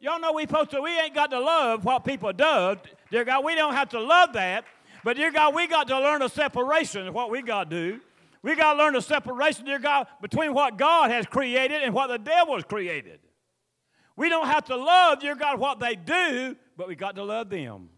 Y'all 0.02 0.18
know 0.18 0.32
we 0.32 0.42
supposed 0.42 0.70
to. 0.72 0.82
We 0.82 0.98
ain't 0.98 1.14
got 1.14 1.30
to 1.30 1.38
love 1.38 1.84
what 1.84 2.04
people 2.04 2.32
do. 2.32 2.76
Dear 3.12 3.24
God, 3.24 3.44
we 3.44 3.54
don't 3.54 3.72
have 3.72 3.88
to 3.90 4.00
love 4.00 4.32
that. 4.32 4.64
But 5.04 5.16
dear 5.16 5.30
God, 5.30 5.54
we 5.54 5.68
got 5.68 5.86
to 5.86 5.98
learn 6.00 6.22
a 6.22 6.28
separation 6.28 7.06
of 7.06 7.14
what 7.14 7.30
we 7.30 7.40
got 7.40 7.70
to 7.70 7.92
do. 7.92 8.00
We 8.42 8.56
got 8.56 8.72
to 8.72 8.78
learn 8.80 8.96
a 8.96 9.00
separation, 9.00 9.64
dear 9.64 9.78
God, 9.78 10.08
between 10.20 10.54
what 10.54 10.76
God 10.76 11.12
has 11.12 11.24
created 11.26 11.84
and 11.84 11.94
what 11.94 12.08
the 12.08 12.18
devil 12.18 12.56
has 12.56 12.64
created. 12.64 13.20
We 14.16 14.28
don't 14.28 14.48
have 14.48 14.64
to 14.64 14.76
love, 14.76 15.20
dear 15.20 15.36
God, 15.36 15.60
what 15.60 15.78
they 15.78 15.94
do, 15.94 16.56
but 16.76 16.88
we 16.88 16.96
got 16.96 17.14
to 17.14 17.22
love 17.22 17.48
them. 17.48 17.88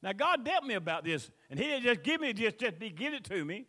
Now, 0.00 0.12
God 0.12 0.44
dealt 0.44 0.62
me 0.62 0.74
about 0.74 1.02
this, 1.02 1.28
and 1.50 1.58
He 1.58 1.66
didn't 1.66 1.82
just 1.82 2.04
give 2.04 2.20
me 2.20 2.32
just, 2.32 2.56
just 2.56 2.78
give 2.78 3.14
it 3.14 3.24
to 3.24 3.44
me. 3.44 3.66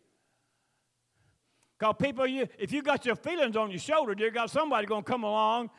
Because 1.76 1.96
people, 1.98 2.26
you, 2.26 2.46
if 2.58 2.72
you 2.72 2.82
got 2.82 3.04
your 3.04 3.16
feelings 3.16 3.56
on 3.56 3.70
your 3.70 3.80
shoulder, 3.80 4.14
dear 4.14 4.30
God, 4.30 4.48
somebody's 4.50 4.88
going 4.88 5.02
to 5.02 5.10
come 5.10 5.24
along 5.24 5.70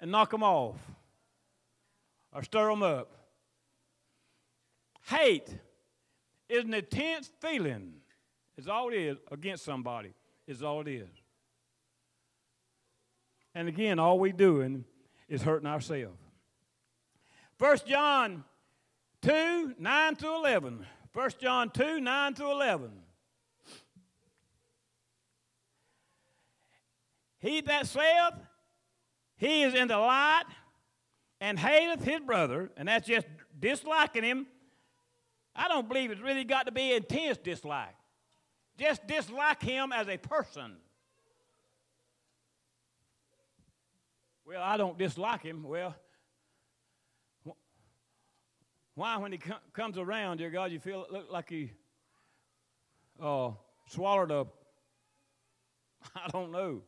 and 0.00 0.10
knock 0.10 0.30
them 0.30 0.42
off 0.42 0.76
or 2.32 2.42
stir 2.42 2.68
them 2.68 2.82
up. 2.82 3.10
Hate 5.06 5.48
is 6.48 6.64
an 6.64 6.74
intense 6.74 7.30
feeling, 7.40 7.94
is 8.56 8.68
all 8.68 8.88
it 8.90 8.96
is, 8.96 9.16
against 9.30 9.64
somebody, 9.64 10.12
is 10.46 10.62
all 10.62 10.80
it 10.80 10.88
is. 10.88 11.08
And 13.54 13.68
again, 13.68 13.98
all 13.98 14.18
we 14.18 14.32
doing 14.32 14.84
is 15.28 15.42
hurting 15.42 15.68
ourselves. 15.68 16.18
First 17.58 17.86
John 17.86 18.44
2, 19.22 19.76
9 19.78 20.16
through 20.16 20.36
11. 20.36 20.86
1 21.12 21.30
John 21.40 21.70
2, 21.70 22.00
9 22.00 22.34
through 22.34 22.50
11. 22.50 22.90
He 27.38 27.60
that 27.62 27.86
saith 27.86 28.34
he 29.36 29.62
is 29.62 29.74
in 29.74 29.88
the 29.88 29.98
light 29.98 30.44
and 31.40 31.58
hateth 31.58 32.04
his 32.04 32.20
brother, 32.20 32.70
and 32.76 32.88
that's 32.88 33.06
just 33.06 33.26
disliking 33.58 34.22
him, 34.22 34.46
I 35.54 35.68
don't 35.68 35.88
believe 35.88 36.10
it's 36.10 36.20
really 36.20 36.44
got 36.44 36.66
to 36.66 36.72
be 36.72 36.92
intense 36.92 37.38
dislike. 37.38 37.94
Just 38.78 39.06
dislike 39.06 39.62
him 39.62 39.92
as 39.92 40.08
a 40.08 40.18
person. 40.18 40.76
Well, 44.46 44.62
I 44.62 44.76
don't 44.76 44.98
dislike 44.98 45.42
him. 45.42 45.64
Well, 45.64 45.94
why, 48.94 49.16
when 49.18 49.32
he 49.32 49.38
com- 49.38 49.58
comes 49.72 49.98
around, 49.98 50.38
dear 50.38 50.50
God, 50.50 50.70
you 50.72 50.78
feel 50.78 51.04
it 51.04 51.12
look 51.12 51.30
like 51.30 51.50
he 51.50 51.72
uh, 53.20 53.50
swallowed 53.88 54.30
I 56.14 56.28
don't 56.30 56.52
know. 56.52 56.82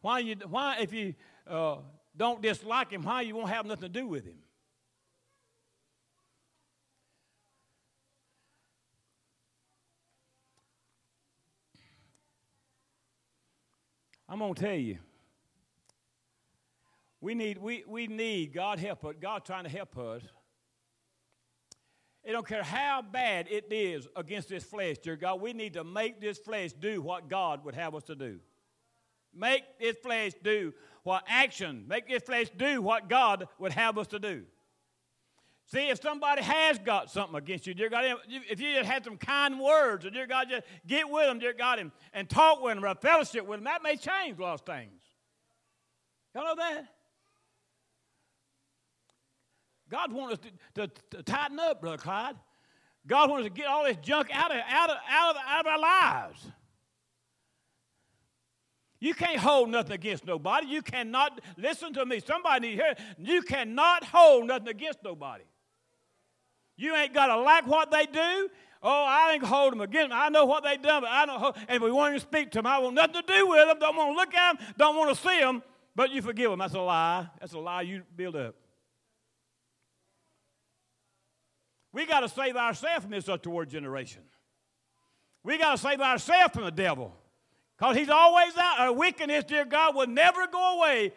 Why, 0.00 0.20
you, 0.20 0.36
why 0.48 0.78
if 0.80 0.92
you 0.92 1.14
uh, 1.46 1.78
don't 2.16 2.40
dislike 2.40 2.90
him, 2.90 3.02
why 3.02 3.22
you 3.22 3.34
won't 3.34 3.50
have 3.50 3.66
nothing 3.66 3.82
to 3.92 4.00
do 4.00 4.06
with 4.06 4.24
him? 4.24 4.38
I'm 14.28 14.38
going 14.40 14.54
to 14.54 14.60
tell 14.60 14.74
you. 14.74 14.98
We 17.20 17.34
need, 17.34 17.58
we, 17.58 17.82
we 17.86 18.06
need 18.06 18.52
God 18.52 18.78
help 18.78 19.04
us, 19.04 19.14
God 19.20 19.44
trying 19.44 19.64
to 19.64 19.70
help 19.70 19.96
us. 19.98 20.22
It 22.22 22.32
don't 22.32 22.46
care 22.46 22.62
how 22.62 23.02
bad 23.02 23.46
it 23.50 23.72
is 23.72 24.06
against 24.14 24.50
this 24.50 24.62
flesh, 24.62 24.98
dear 24.98 25.16
God. 25.16 25.40
We 25.40 25.52
need 25.52 25.72
to 25.72 25.82
make 25.82 26.20
this 26.20 26.38
flesh 26.38 26.72
do 26.72 27.00
what 27.00 27.28
God 27.28 27.64
would 27.64 27.74
have 27.74 27.94
us 27.94 28.04
to 28.04 28.14
do. 28.14 28.38
Make 29.38 29.62
this 29.78 29.96
flesh 30.02 30.32
do 30.42 30.74
what 31.04 31.22
action, 31.28 31.84
make 31.86 32.08
this 32.08 32.22
flesh 32.22 32.48
do 32.56 32.82
what 32.82 33.08
God 33.08 33.48
would 33.58 33.72
have 33.72 33.96
us 33.96 34.08
to 34.08 34.18
do. 34.18 34.42
See, 35.66 35.90
if 35.90 36.00
somebody 36.00 36.42
has 36.42 36.78
got 36.78 37.10
something 37.10 37.36
against 37.36 37.66
you, 37.66 37.74
dear 37.74 37.90
God, 37.90 38.04
if 38.26 38.58
you 38.58 38.74
just 38.74 38.88
had 38.88 39.04
some 39.04 39.16
kind 39.18 39.60
words, 39.60 40.04
or 40.04 40.10
dear 40.10 40.26
God, 40.26 40.48
just 40.48 40.66
get 40.86 41.08
with 41.08 41.26
them, 41.26 41.38
dear 41.38 41.52
God, 41.52 41.78
and, 41.78 41.92
and 42.14 42.28
talk 42.28 42.62
with 42.62 42.74
them, 42.74 42.84
or 42.84 42.94
fellowship 42.94 43.46
with 43.46 43.58
them, 43.58 43.64
that 43.64 43.82
may 43.82 43.96
change 43.96 44.38
lost 44.38 44.64
things. 44.64 45.02
Y'all 46.34 46.44
know 46.44 46.54
that? 46.56 46.86
God 49.90 50.12
wants 50.12 50.34
us 50.34 50.40
to, 50.74 50.86
to, 50.86 50.92
to, 51.16 51.22
tighten 51.22 51.58
up, 51.58 51.80
Brother 51.80 51.98
Clyde. 51.98 52.36
God 53.06 53.30
wants 53.30 53.46
us 53.46 53.52
to 53.52 53.54
get 53.54 53.66
all 53.66 53.84
this 53.84 53.96
junk 54.02 54.28
out 54.32 54.50
of, 54.50 54.60
out 54.68 54.90
of, 54.90 54.96
out 55.08 55.36
of, 55.36 55.42
out 55.46 55.60
of 55.60 55.66
our 55.66 55.80
lives. 55.80 56.46
You 59.00 59.14
can't 59.14 59.38
hold 59.38 59.70
nothing 59.70 59.92
against 59.92 60.26
nobody. 60.26 60.66
You 60.66 60.82
cannot, 60.82 61.40
listen 61.56 61.92
to 61.94 62.04
me, 62.04 62.20
somebody 62.20 62.74
here, 62.74 62.94
you 63.16 63.42
cannot 63.42 64.04
hold 64.04 64.46
nothing 64.48 64.68
against 64.68 65.02
nobody. 65.04 65.44
You 66.76 66.94
ain't 66.94 67.14
got 67.14 67.26
to 67.26 67.40
like 67.40 67.66
what 67.66 67.90
they 67.90 68.06
do. 68.06 68.48
Oh, 68.82 69.04
I 69.06 69.32
ain't 69.32 69.44
hold 69.44 69.72
them 69.72 69.80
against 69.80 70.10
them. 70.10 70.18
I 70.20 70.28
know 70.28 70.44
what 70.44 70.62
they 70.62 70.76
done, 70.76 71.02
but 71.02 71.10
I 71.10 71.26
don't 71.26 71.38
hold, 71.38 71.56
and 71.68 71.82
we 71.82 71.90
want 71.90 72.14
to 72.14 72.20
speak 72.20 72.50
to 72.52 72.58
them. 72.58 72.66
I 72.66 72.78
want 72.78 72.94
nothing 72.94 73.14
to 73.14 73.22
do 73.22 73.48
with 73.48 73.66
them. 73.66 73.78
Don't 73.78 73.96
want 73.96 74.12
to 74.12 74.16
look 74.16 74.34
at 74.34 74.58
them. 74.58 74.66
Don't 74.76 74.96
want 74.96 75.16
to 75.16 75.20
see 75.20 75.40
them. 75.40 75.62
But 75.96 76.10
you 76.10 76.22
forgive 76.22 76.50
them. 76.50 76.60
That's 76.60 76.74
a 76.74 76.80
lie. 76.80 77.28
That's 77.40 77.52
a 77.52 77.58
lie 77.58 77.82
you 77.82 78.02
build 78.16 78.36
up. 78.36 78.54
We 81.92 82.06
got 82.06 82.20
to 82.20 82.28
save 82.28 82.54
ourselves 82.54 83.02
from 83.02 83.10
this 83.10 83.28
toward 83.42 83.68
generation. 83.70 84.22
We 85.42 85.58
got 85.58 85.72
to 85.72 85.78
save 85.78 86.00
ourselves 86.00 86.52
from 86.52 86.64
the 86.64 86.70
devil. 86.70 87.12
Because 87.78 87.96
he's 87.96 88.08
always 88.08 88.56
out. 88.56 88.80
Our 88.80 88.92
wickedness, 88.92 89.44
dear 89.44 89.64
God, 89.64 89.94
will 89.94 90.08
never 90.08 90.46
go 90.46 90.78
away. 90.78 91.12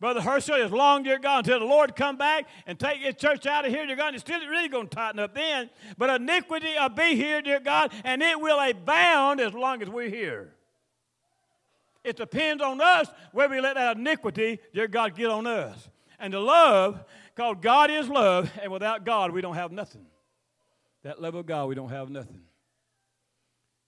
Brother 0.00 0.20
Herschel, 0.20 0.56
as 0.56 0.72
long, 0.72 1.02
dear 1.02 1.18
God, 1.18 1.46
until 1.46 1.60
the 1.60 1.66
Lord 1.66 1.94
come 1.94 2.16
back 2.16 2.46
and 2.66 2.78
take 2.78 2.98
his 2.98 3.14
church 3.14 3.46
out 3.46 3.64
of 3.64 3.72
here, 3.72 3.86
dear 3.86 3.96
God, 3.96 4.14
it's 4.14 4.22
still 4.22 4.40
really 4.40 4.68
going 4.68 4.88
to 4.88 4.94
tighten 4.94 5.20
up 5.20 5.34
then. 5.34 5.70
But 5.96 6.20
iniquity 6.20 6.74
will 6.78 6.88
be 6.88 7.16
here, 7.16 7.40
dear 7.42 7.60
God, 7.60 7.92
and 8.02 8.22
it 8.22 8.40
will 8.40 8.58
abound 8.58 9.40
as 9.40 9.54
long 9.54 9.82
as 9.82 9.88
we're 9.88 10.10
here. 10.10 10.52
It 12.02 12.16
depends 12.16 12.62
on 12.62 12.80
us 12.80 13.08
whether 13.32 13.54
we 13.54 13.60
let 13.60 13.76
that 13.76 13.96
iniquity, 13.96 14.58
dear 14.74 14.88
God, 14.88 15.14
get 15.14 15.30
on 15.30 15.46
us. 15.46 15.88
And 16.18 16.32
the 16.32 16.40
love, 16.40 17.02
called 17.34 17.62
God 17.62 17.90
is 17.90 18.08
love, 18.08 18.50
and 18.62 18.70
without 18.72 19.04
God, 19.04 19.32
we 19.32 19.40
don't 19.40 19.54
have 19.54 19.72
nothing. 19.72 20.06
That 21.02 21.20
love 21.20 21.34
of 21.34 21.46
God, 21.46 21.68
we 21.68 21.74
don't 21.74 21.90
have 21.90 22.10
nothing. 22.10 22.42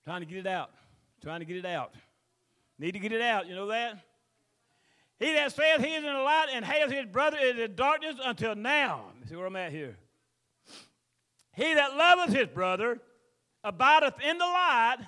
Trying 0.04 0.20
to 0.20 0.26
get 0.26 0.38
it 0.38 0.46
out. 0.46 0.70
Trying 1.22 1.40
to 1.40 1.46
get 1.46 1.56
it 1.56 1.66
out. 1.66 1.94
Need 2.78 2.92
to 2.92 2.98
get 2.98 3.12
it 3.12 3.22
out. 3.22 3.46
You 3.46 3.54
know 3.54 3.66
that? 3.68 3.98
He 5.18 5.32
that 5.32 5.52
saith 5.52 5.80
he 5.80 5.94
is 5.94 6.04
in 6.04 6.12
the 6.12 6.20
light 6.20 6.48
and 6.52 6.64
hath 6.64 6.90
his 6.90 7.06
brother 7.06 7.38
is 7.40 7.58
in 7.58 7.74
darkness 7.74 8.16
until 8.22 8.54
now. 8.54 9.06
See 9.28 9.34
where 9.34 9.46
I'm 9.46 9.56
at 9.56 9.72
here. 9.72 9.96
He 11.54 11.72
that 11.72 11.96
loveth 11.96 12.34
his 12.34 12.48
brother 12.48 13.00
abideth 13.64 14.14
in 14.22 14.36
the 14.36 14.44
light, 14.44 14.98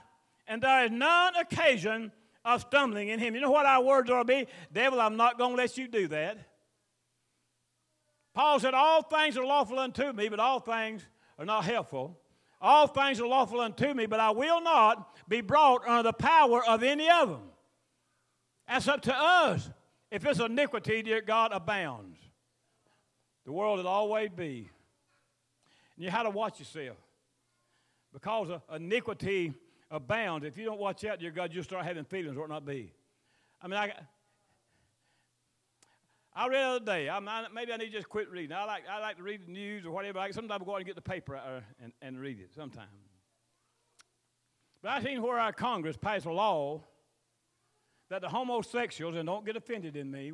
and 0.47 0.63
there 0.63 0.87
is 0.87 0.91
none 0.91 1.37
occasion 1.37 2.11
of 2.43 2.63
stumbling 2.63 3.09
in 3.09 3.21
him. 3.21 3.35
You 3.35 3.43
know 3.43 3.51
what 3.51 3.67
our 3.67 3.83
words 3.83 4.11
are 4.11 4.25
be? 4.25 4.47
Devil, 4.73 5.01
I'm 5.01 5.17
not 5.17 5.37
going 5.37 5.51
to 5.53 5.57
let 5.57 5.77
you 5.77 5.87
do 5.87 6.09
that. 6.09 6.39
Paul 8.33 8.59
said, 8.61 8.73
All 8.73 9.03
things 9.03 9.37
are 9.37 9.45
lawful 9.45 9.79
unto 9.79 10.11
me, 10.13 10.29
but 10.31 10.41
all 10.41 10.59
things 10.59 11.03
are 11.39 11.45
not 11.45 11.65
helpful. 11.65 12.19
All 12.61 12.87
things 12.87 13.21
are 13.21 13.27
lawful 13.27 13.61
unto 13.61 13.95
me, 13.95 14.07
but 14.07 14.19
I 14.19 14.31
will 14.31 14.61
not 14.61 15.17
be 15.29 15.41
brought 15.41 15.87
under 15.87 16.03
the 16.03 16.13
power 16.13 16.65
of 16.67 16.83
any 16.83 17.09
of 17.09 17.29
them. 17.29 17.43
That's 18.67 18.89
up 18.89 19.03
to 19.03 19.15
us. 19.15 19.71
If 20.11 20.25
it's 20.27 20.41
iniquity, 20.41 21.03
dear 21.03 21.21
God, 21.21 21.53
abounds. 21.53 22.19
The 23.45 23.53
world 23.53 23.79
will 23.79 23.89
always 23.89 24.31
be. 24.35 24.69
And 25.97 26.05
you 26.05 26.11
have 26.11 26.25
to 26.25 26.31
watch 26.31 26.59
yourself. 26.59 26.97
Because 28.13 28.51
uh, 28.51 28.59
iniquity 28.75 29.53
abounds. 29.91 30.45
If 30.47 30.59
you 30.59 30.65
don't 30.65 30.81
watch 30.81 31.05
out, 31.05 31.21
dear 31.21 31.31
God, 31.31 31.53
you'll 31.53 31.65
start 31.65 31.85
having 31.85 32.05
feelings 32.05 32.37
or 32.37 32.45
it 32.45 32.49
not 32.49 32.67
be. 32.67 32.93
I 33.63 33.69
mean, 33.69 33.79
I, 33.79 33.93
I 36.39 36.47
read 36.47 36.63
the 36.63 36.67
other 36.69 36.85
day. 36.85 37.09
I, 37.09 37.19
maybe 37.53 37.73
I 37.73 37.77
need 37.79 37.87
to 37.87 37.91
just 37.91 38.09
quit 38.09 38.31
reading. 38.31 38.57
I 38.57 38.65
like, 38.65 38.85
I 38.89 39.01
like 39.01 39.17
to 39.17 39.25
read 39.25 39.45
the 39.45 39.51
news 39.51 39.85
or 39.85 39.91
whatever. 39.91 40.25
Sometimes 40.31 40.63
I 40.63 40.65
go 40.65 40.75
out 40.75 40.77
and 40.77 40.87
get 40.87 40.95
the 40.95 41.03
paper 41.03 41.35
uh, 41.35 41.63
and, 41.83 41.93
and 42.01 42.21
read 42.21 42.39
it 42.39 42.51
sometimes. 42.55 42.87
But 44.81 44.91
I 44.91 45.03
seen 45.03 45.21
where 45.21 45.41
our 45.41 45.53
Congress 45.53 45.97
passed 45.97 46.27
a 46.27 46.33
law 46.33 46.85
that 48.09 48.23
the 48.23 48.29
homosexuals, 48.29 49.17
and 49.17 49.27
don't 49.27 49.45
get 49.45 49.57
offended 49.57 49.97
in 49.97 50.13
me, 50.13 50.33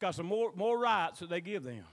got 0.00 0.16
some 0.16 0.26
more, 0.26 0.50
more 0.56 0.76
rights 0.76 1.20
that 1.20 1.30
they 1.30 1.40
give 1.40 1.62
them. 1.62 1.84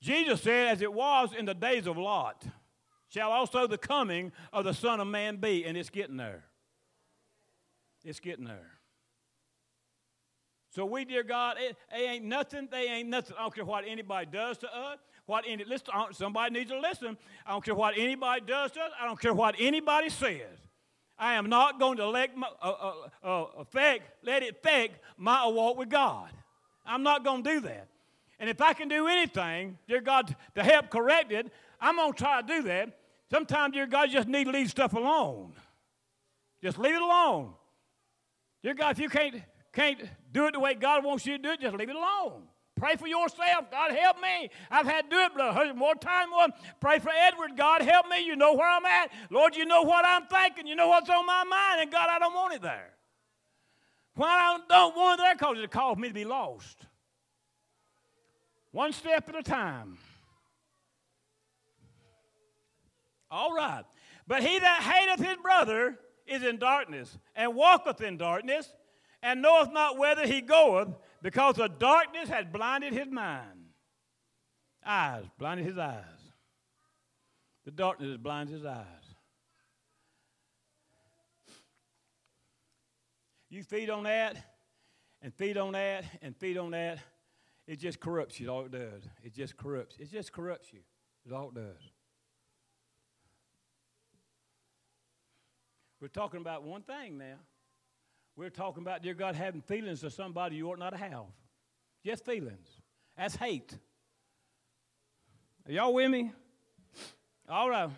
Jesus 0.00 0.42
said, 0.42 0.72
as 0.72 0.82
it 0.82 0.92
was 0.92 1.30
in 1.38 1.44
the 1.44 1.54
days 1.54 1.86
of 1.86 1.96
Lot, 1.96 2.44
shall 3.06 3.30
also 3.30 3.68
the 3.68 3.78
coming 3.78 4.32
of 4.52 4.64
the 4.64 4.74
Son 4.74 4.98
of 4.98 5.06
Man 5.06 5.36
be. 5.36 5.64
And 5.64 5.76
it's 5.76 5.88
getting 5.88 6.16
there. 6.16 6.46
It's 8.04 8.20
getting 8.20 8.44
there. 8.44 8.70
So 10.74 10.86
we, 10.86 11.04
dear 11.04 11.22
God, 11.22 11.56
it, 11.58 11.76
it 11.94 12.00
ain't 12.00 12.24
nothing. 12.24 12.68
They 12.70 12.84
ain't 12.84 13.08
nothing. 13.08 13.36
I 13.38 13.42
don't 13.42 13.54
care 13.54 13.64
what 13.64 13.84
anybody 13.86 14.26
does 14.32 14.56
to 14.58 14.74
us. 14.74 14.98
What 15.26 15.44
any, 15.46 15.64
listen, 15.64 15.88
somebody 16.12 16.52
needs 16.54 16.70
to 16.70 16.80
listen. 16.80 17.16
I 17.46 17.52
don't 17.52 17.64
care 17.64 17.74
what 17.74 17.94
anybody 17.96 18.42
does 18.46 18.72
to 18.72 18.80
us. 18.80 18.90
I 19.00 19.06
don't 19.06 19.20
care 19.20 19.34
what 19.34 19.54
anybody 19.58 20.08
says. 20.08 20.58
I 21.18 21.34
am 21.34 21.48
not 21.48 21.78
going 21.78 21.98
to 21.98 22.08
let 22.08 22.36
my, 22.36 22.48
uh, 22.60 22.70
uh, 22.70 22.94
uh, 23.22 23.46
affect, 23.58 24.24
let 24.24 24.42
it 24.42 24.56
affect 24.56 24.98
my 25.16 25.46
walk 25.46 25.76
with 25.76 25.90
God. 25.90 26.30
I'm 26.84 27.02
not 27.02 27.22
going 27.22 27.44
to 27.44 27.50
do 27.50 27.60
that. 27.60 27.88
And 28.40 28.50
if 28.50 28.60
I 28.60 28.72
can 28.72 28.88
do 28.88 29.06
anything, 29.06 29.78
dear 29.86 30.00
God, 30.00 30.34
to 30.56 30.64
help 30.64 30.90
correct 30.90 31.30
it, 31.30 31.52
I'm 31.80 31.96
going 31.96 32.12
to 32.12 32.18
try 32.18 32.40
to 32.40 32.46
do 32.46 32.62
that. 32.62 32.98
Sometimes, 33.30 33.74
dear 33.74 33.86
God, 33.86 34.08
you 34.08 34.14
just 34.14 34.26
need 34.26 34.44
to 34.44 34.50
leave 34.50 34.70
stuff 34.70 34.94
alone. 34.94 35.52
Just 36.62 36.78
leave 36.78 36.94
it 36.94 37.02
alone. 37.02 37.52
Dear 38.62 38.74
God, 38.74 38.92
if 38.92 38.98
you 39.00 39.08
can't, 39.08 39.42
can't 39.72 40.00
do 40.30 40.46
it 40.46 40.52
the 40.52 40.60
way 40.60 40.74
God 40.74 41.04
wants 41.04 41.26
you 41.26 41.36
to 41.36 41.42
do 41.42 41.50
it, 41.50 41.60
just 41.60 41.76
leave 41.76 41.88
it 41.88 41.96
alone. 41.96 42.44
Pray 42.76 42.96
for 42.96 43.06
yourself. 43.06 43.70
God, 43.70 43.92
help 43.92 44.20
me. 44.20 44.50
I've 44.70 44.86
had 44.86 45.08
to 45.08 45.10
do 45.10 45.18
it 45.18 45.76
more 45.76 45.94
time. 45.94 46.30
More. 46.30 46.48
Pray 46.80 46.98
for 46.98 47.10
Edward. 47.10 47.56
God, 47.56 47.82
help 47.82 48.08
me. 48.08 48.24
You 48.24 48.34
know 48.34 48.54
where 48.54 48.68
I'm 48.68 48.84
at. 48.84 49.12
Lord, 49.30 49.54
you 49.54 49.64
know 49.64 49.82
what 49.82 50.04
I'm 50.04 50.26
thinking. 50.26 50.66
You 50.66 50.74
know 50.74 50.88
what's 50.88 51.08
on 51.08 51.24
my 51.24 51.44
mind. 51.44 51.82
And 51.82 51.92
God, 51.92 52.08
I 52.10 52.18
don't 52.18 52.34
want 52.34 52.54
it 52.54 52.62
there. 52.62 52.90
Why 54.14 54.26
I 54.26 54.58
don't 54.68 54.96
want 54.96 55.20
it 55.20 55.22
there? 55.22 55.34
Because 55.34 55.58
it 55.62 55.70
caused 55.70 56.00
me 56.00 56.08
to 56.08 56.14
be 56.14 56.24
lost. 56.24 56.86
One 58.72 58.92
step 58.92 59.28
at 59.28 59.36
a 59.36 59.42
time. 59.42 59.98
All 63.30 63.54
right. 63.54 63.84
But 64.26 64.42
he 64.42 64.58
that 64.58 64.82
hateth 64.82 65.24
his 65.24 65.36
brother 65.36 65.98
is 66.26 66.42
in 66.42 66.58
darkness, 66.58 67.18
and 67.34 67.54
walketh 67.54 68.00
in 68.00 68.16
darkness, 68.16 68.72
and 69.22 69.42
knoweth 69.42 69.72
not 69.72 69.98
whither 69.98 70.26
he 70.26 70.40
goeth, 70.40 70.88
because 71.22 71.56
the 71.56 71.68
darkness 71.68 72.28
had 72.28 72.52
blinded 72.52 72.92
his 72.92 73.08
mind. 73.08 73.66
Eyes, 74.84 75.24
blinded 75.38 75.66
his 75.66 75.78
eyes. 75.78 76.04
The 77.64 77.70
darkness 77.70 78.08
has 78.08 78.18
blinded 78.18 78.54
his 78.54 78.64
eyes. 78.64 78.84
You 83.48 83.62
feed 83.62 83.90
on 83.90 84.04
that, 84.04 84.36
and 85.20 85.32
feed 85.34 85.56
on 85.56 85.72
that, 85.72 86.04
and 86.22 86.36
feed 86.36 86.56
on 86.56 86.70
that. 86.72 86.98
It 87.66 87.78
just 87.78 88.00
corrupts 88.00 88.40
you, 88.40 88.48
all 88.48 88.64
it 88.64 88.72
does. 88.72 89.04
It 89.22 89.34
just 89.34 89.56
corrupts. 89.56 89.96
It 89.98 90.10
just 90.10 90.32
corrupts 90.32 90.72
you. 90.72 90.80
All 91.32 91.50
it 91.50 91.54
does. 91.54 91.91
We're 96.02 96.08
talking 96.08 96.40
about 96.40 96.64
one 96.64 96.82
thing 96.82 97.16
now. 97.16 97.36
We're 98.34 98.50
talking 98.50 98.82
about, 98.82 99.04
dear 99.04 99.14
God, 99.14 99.36
having 99.36 99.60
feelings 99.60 100.00
to 100.00 100.10
somebody 100.10 100.56
you 100.56 100.68
ought 100.68 100.80
not 100.80 100.90
to 100.90 100.96
have. 100.96 101.26
Just 102.04 102.24
feelings. 102.24 102.66
That's 103.16 103.36
hate. 103.36 103.78
Are 105.64 105.70
y'all 105.70 105.94
with 105.94 106.10
me? 106.10 106.32
All 107.48 107.70
right. 107.70 107.88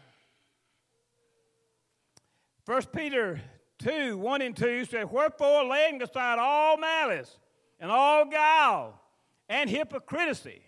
First 2.67 2.93
Peter 2.93 3.41
2, 3.79 4.19
1 4.19 4.43
and 4.43 4.55
2 4.55 4.85
says, 4.85 5.07
Wherefore 5.11 5.65
laying 5.65 6.03
aside 6.03 6.39
all 6.39 6.77
malice 6.77 7.39
and 7.81 7.91
all 7.91 8.27
guile 8.27 9.01
and 9.49 9.71
hypocrisy 9.71 10.61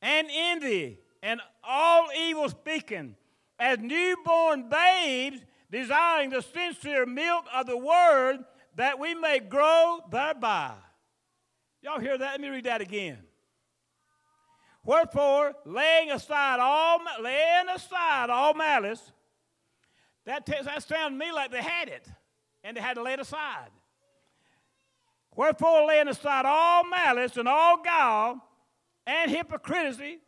and 0.00 0.26
envy 0.32 1.00
and 1.22 1.42
all 1.62 2.06
evil 2.18 2.48
speaking, 2.48 3.14
as 3.58 3.78
newborn 3.78 4.70
babes 4.70 5.42
desiring 5.72 6.30
the 6.30 6.42
sincere 6.42 7.06
milk 7.06 7.46
of 7.52 7.66
the 7.66 7.76
word 7.76 8.44
that 8.76 8.98
we 8.98 9.14
may 9.14 9.40
grow 9.40 10.00
thereby. 10.10 10.72
Y'all 11.80 11.98
hear 11.98 12.16
that? 12.16 12.32
Let 12.32 12.40
me 12.40 12.48
read 12.48 12.64
that 12.64 12.82
again. 12.82 13.18
Wherefore, 14.84 15.54
laying 15.64 16.10
aside 16.10 16.60
all 16.60 17.00
laying 17.20 17.68
aside 17.74 18.30
all 18.30 18.52
malice, 18.52 19.12
that, 20.26 20.44
t- 20.44 20.52
that 20.62 20.82
sounds 20.82 21.12
to 21.12 21.18
me 21.18 21.32
like 21.32 21.50
they 21.50 21.62
had 21.62 21.88
it, 21.88 22.06
and 22.62 22.76
they 22.76 22.80
had 22.80 22.94
to 22.94 23.02
lay 23.02 23.14
it 23.14 23.20
aside. 23.20 23.70
Wherefore, 25.34 25.86
laying 25.86 26.08
aside 26.08 26.44
all 26.44 26.84
malice 26.84 27.36
and 27.36 27.48
all 27.48 27.82
guile 27.82 28.42
and 29.06 29.30
hypocrisy 29.30 30.18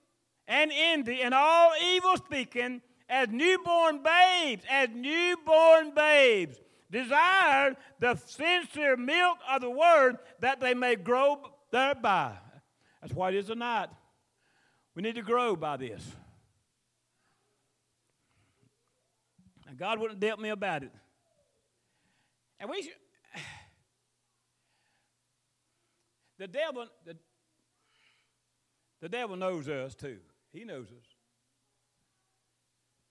and 0.49 0.73
envy 0.75 1.21
and 1.21 1.35
all 1.35 1.73
evil 1.83 2.17
speaking, 2.17 2.81
as 3.09 3.29
newborn 3.29 4.03
babes, 4.03 4.65
as 4.71 4.89
newborn 4.95 5.95
babes, 5.95 6.59
desire 6.91 7.77
the 7.99 8.15
sincere 8.15 8.97
milk 8.97 9.39
of 9.51 9.61
the 9.61 9.71
word 9.71 10.19
that 10.41 10.61
they 10.61 10.75
may 10.75 10.97
grow 10.97 11.41
thereby. 11.71 12.33
That's 13.01 13.13
why 13.13 13.31
it 13.31 13.35
is 13.37 13.47
tonight. 13.47 13.89
We 14.95 15.03
need 15.03 15.17
to 15.17 15.23
grow 15.23 15.57
by 15.57 15.77
this. 15.77 16.05
And 19.69 19.77
God 19.77 19.99
wouldn't 19.99 20.21
dealt 20.21 20.41
me 20.41 20.51
about 20.51 20.85
it. 20.85 20.93
And 22.61 22.71
we 22.71 22.83
should, 22.83 22.93
the 26.39 26.47
devil, 26.47 26.87
the, 27.05 27.17
the 29.01 29.09
devil 29.09 29.37
knows 29.37 29.69
us 29.69 29.95
too. 29.95 30.19
He 30.53 30.65
knows 30.65 30.87
us. 30.87 31.14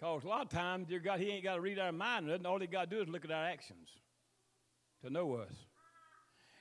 Because 0.03 0.25
a 0.25 0.27
lot 0.27 0.41
of 0.41 0.49
times, 0.49 0.89
dear 0.89 0.99
God, 0.99 1.21
He 1.21 1.29
ain't 1.29 1.45
got 1.45 1.55
to 1.55 1.61
read 1.61 1.79
our 1.79 1.93
mind. 1.93 2.29
All 2.45 2.59
He 2.59 2.67
got 2.67 2.89
to 2.89 2.95
do 2.97 3.01
is 3.01 3.07
look 3.07 3.23
at 3.23 3.31
our 3.31 3.45
actions 3.45 3.87
to 5.01 5.09
know 5.09 5.35
us. 5.35 5.53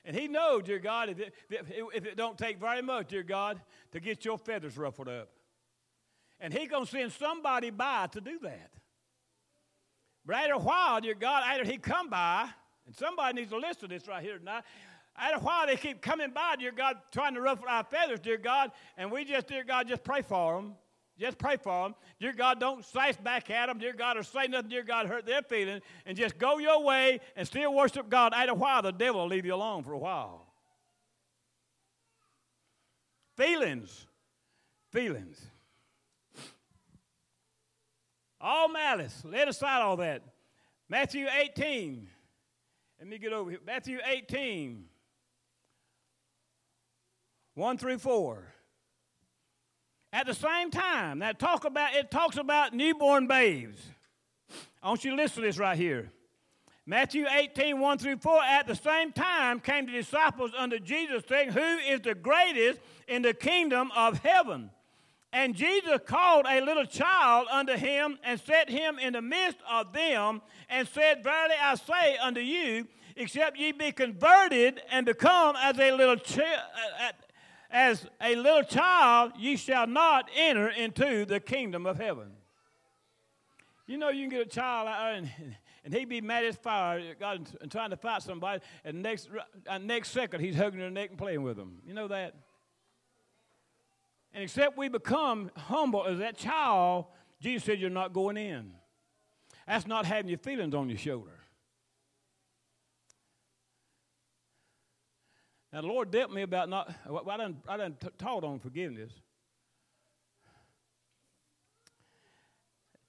And 0.05 0.15
He 0.15 0.29
knows, 0.29 0.63
dear 0.63 0.79
God, 0.79 1.09
if 1.09 1.19
it, 1.19 1.33
if 1.49 2.05
it, 2.05 2.15
don't 2.15 2.37
take 2.37 2.57
very 2.57 2.81
much, 2.81 3.09
dear 3.09 3.23
God, 3.23 3.59
to 3.91 3.99
get 3.99 4.23
your 4.23 4.37
feathers 4.37 4.77
ruffled 4.77 5.09
up. 5.09 5.27
And 6.39 6.53
He's 6.53 6.69
going 6.69 6.85
to 6.85 6.91
send 6.91 7.11
somebody 7.11 7.69
by 7.69 8.07
to 8.13 8.21
do 8.21 8.39
that. 8.43 8.71
But 10.25 10.37
after 10.37 10.53
a 10.53 10.59
while, 10.59 11.01
dear 11.01 11.15
God, 11.15 11.43
after 11.45 11.69
He 11.69 11.77
come 11.77 12.09
by, 12.09 12.47
and 12.85 12.95
somebody 12.95 13.41
needs 13.41 13.51
to 13.51 13.57
listen 13.57 13.81
to 13.81 13.87
this 13.89 14.07
right 14.07 14.23
here 14.23 14.37
tonight. 14.37 14.63
After 15.17 15.35
a 15.35 15.41
while, 15.41 15.67
they 15.67 15.75
keep 15.75 16.01
coming 16.01 16.31
by, 16.31 16.55
dear 16.57 16.71
God, 16.71 16.95
trying 17.11 17.33
to 17.33 17.41
ruffle 17.41 17.65
our 17.67 17.83
feathers, 17.83 18.21
dear 18.21 18.37
God, 18.37 18.71
and 18.95 19.11
we 19.11 19.25
just, 19.25 19.47
dear 19.47 19.65
God, 19.65 19.89
just 19.89 20.05
pray 20.05 20.21
for 20.21 20.55
them 20.55 20.75
just 21.19 21.37
pray 21.37 21.57
for 21.57 21.83
them. 21.83 21.95
Dear 22.19 22.33
God, 22.33 22.59
don't 22.59 22.83
slice 22.83 23.17
back 23.17 23.49
at 23.49 23.67
them. 23.67 23.77
Dear 23.77 23.93
God, 23.93 24.17
or 24.17 24.23
say 24.23 24.47
nothing. 24.47 24.69
Dear 24.69 24.83
God, 24.83 25.05
hurt 25.05 25.25
their 25.25 25.43
feelings. 25.43 25.81
And 26.05 26.17
just 26.17 26.37
go 26.37 26.57
your 26.57 26.83
way 26.83 27.19
and 27.35 27.47
still 27.47 27.73
worship 27.73 28.09
God. 28.09 28.33
After 28.33 28.51
a 28.51 28.55
while, 28.55 28.81
the 28.81 28.91
devil 28.91 29.21
will 29.21 29.27
leave 29.27 29.45
you 29.45 29.53
alone 29.53 29.83
for 29.83 29.93
a 29.93 29.97
while. 29.97 30.47
Feelings. 33.37 34.07
Feelings. 34.91 35.39
All 38.41 38.67
malice. 38.67 39.21
Let 39.23 39.47
aside 39.47 39.81
all 39.81 39.97
that. 39.97 40.23
Matthew 40.89 41.27
18. 41.27 42.07
Let 42.99 43.07
me 43.07 43.17
get 43.17 43.33
over 43.33 43.51
here. 43.51 43.59
Matthew 43.65 43.99
18. 44.05 44.85
1 47.55 47.77
through 47.77 47.99
4. 47.99 48.52
At 50.13 50.27
the 50.27 50.35
same 50.35 50.69
time, 50.69 51.19
that 51.19 51.39
talk 51.39 51.65
about 51.65 51.95
it 51.95 52.11
talks 52.11 52.37
about 52.37 52.71
newborn 52.71 53.25
babes. 53.25 53.81
I 54.83 54.89
want 54.89 55.03
you 55.03 55.09
to 55.09 55.17
listen 55.17 55.41
to 55.41 55.47
this 55.47 55.57
right 55.57 55.75
here. 55.75 56.11
Matthew 56.85 57.25
18, 57.27 57.79
1 57.79 57.97
through 57.97 58.17
4. 58.17 58.43
At 58.43 58.67
the 58.67 58.75
same 58.75 59.11
time 59.11 59.59
came 59.59 59.87
the 59.87 59.93
disciples 59.93 60.51
unto 60.55 60.77
Jesus, 60.77 61.23
saying, 61.27 61.49
Who 61.49 61.59
is 61.59 62.01
the 62.01 62.13
greatest 62.13 62.79
in 63.07 63.23
the 63.23 63.33
kingdom 63.33 63.89
of 63.95 64.19
heaven? 64.19 64.69
And 65.31 65.55
Jesus 65.55 65.99
called 66.05 66.45
a 66.47 66.61
little 66.61 66.85
child 66.85 67.47
unto 67.51 67.73
him 67.73 68.19
and 68.23 68.39
set 68.39 68.69
him 68.69 68.99
in 68.99 69.13
the 69.13 69.21
midst 69.21 69.57
of 69.67 69.93
them, 69.93 70.43
and 70.69 70.87
said, 70.87 71.23
Verily 71.23 71.55
I 71.59 71.73
say 71.73 72.17
unto 72.17 72.39
you, 72.39 72.87
except 73.15 73.57
ye 73.57 73.71
be 73.71 73.91
converted 73.91 74.79
and 74.91 75.07
become 75.07 75.55
as 75.55 75.79
a 75.79 75.91
little 75.91 76.17
child, 76.17 76.59
uh, 77.01 77.05
uh, 77.05 77.11
as 77.73 78.05
a 78.21 78.35
little 78.35 78.63
child, 78.63 79.33
ye 79.37 79.57
shall 79.57 79.87
not 79.87 80.29
enter 80.37 80.69
into 80.69 81.25
the 81.25 81.39
kingdom 81.39 81.87
of 81.87 81.97
heaven. 81.97 82.31
You 83.87 83.97
know, 83.97 84.09
you 84.09 84.21
can 84.21 84.29
get 84.29 84.47
a 84.47 84.49
child 84.49 84.87
out 84.87 85.15
and, 85.15 85.29
and 85.83 85.93
he'd 85.93 86.07
be 86.07 86.21
mad 86.21 86.45
as 86.45 86.55
fire, 86.55 87.15
God, 87.19 87.49
and 87.59 87.71
trying 87.71 87.89
to 87.89 87.97
fight 87.97 88.21
somebody, 88.21 88.61
and 88.85 89.01
next, 89.01 89.27
uh, 89.67 89.77
next 89.79 90.11
second 90.11 90.39
he's 90.41 90.55
hugging 90.55 90.79
their 90.79 90.91
neck 90.91 91.09
and 91.09 91.17
playing 91.17 91.41
with 91.41 91.57
them. 91.57 91.79
You 91.85 91.95
know 91.95 92.07
that? 92.07 92.35
And 94.33 94.43
except 94.43 94.77
we 94.77 94.87
become 94.87 95.51
humble 95.57 96.05
as 96.05 96.19
that 96.19 96.37
child, 96.37 97.05
Jesus 97.41 97.65
said, 97.65 97.79
You're 97.79 97.89
not 97.89 98.13
going 98.13 98.37
in. 98.37 98.71
That's 99.67 99.87
not 99.87 100.05
having 100.05 100.29
your 100.29 100.39
feelings 100.39 100.73
on 100.73 100.89
your 100.89 100.97
shoulder. 100.97 101.32
Now, 105.73 105.81
the 105.81 105.87
Lord 105.87 106.11
dealt 106.11 106.31
me 106.31 106.43
about 106.43 106.69
not, 106.69 106.93
well, 107.09 107.27
I 107.27 107.37
done, 107.37 107.57
I 107.67 107.77
done 107.77 107.97
t- 107.99 108.07
taught 108.19 108.43
on 108.43 108.59
forgiveness. 108.59 109.11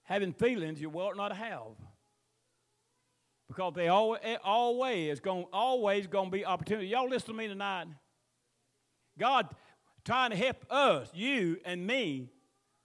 Having 0.04 0.32
feelings 0.32 0.80
you 0.80 0.90
ought 0.90 1.14
not 1.14 1.36
have. 1.36 1.76
Because 3.48 3.74
they 3.74 3.88
always, 3.88 4.20
always 4.42 5.20
going 5.20 5.44
always 5.52 6.06
going 6.06 6.30
to 6.30 6.30
be 6.30 6.46
opportunity. 6.46 6.88
Y'all 6.88 7.08
listen 7.08 7.28
to 7.28 7.34
me 7.34 7.48
tonight. 7.48 7.88
God 9.18 9.48
trying 10.06 10.30
to 10.30 10.36
help 10.36 10.64
us, 10.70 11.10
you 11.12 11.58
and 11.66 11.86
me, 11.86 12.30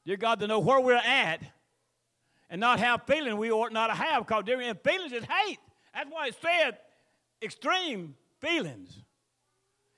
dear 0.05 0.17
God, 0.17 0.41
to 0.41 0.47
know 0.47 0.59
where 0.59 0.81
we're 0.81 0.95
at 0.95 1.41
and 2.49 2.59
not 2.59 2.79
have 2.79 3.03
feelings 3.07 3.35
we 3.35 3.49
ought 3.49 3.71
not 3.71 3.87
to 3.87 3.93
have 3.93 4.27
because 4.27 4.43
feelings 4.83 5.13
is 5.13 5.23
hate. 5.23 5.59
That's 5.93 6.09
why 6.09 6.27
it 6.27 6.35
said 6.41 6.77
extreme 7.41 8.15
feelings, 8.41 9.03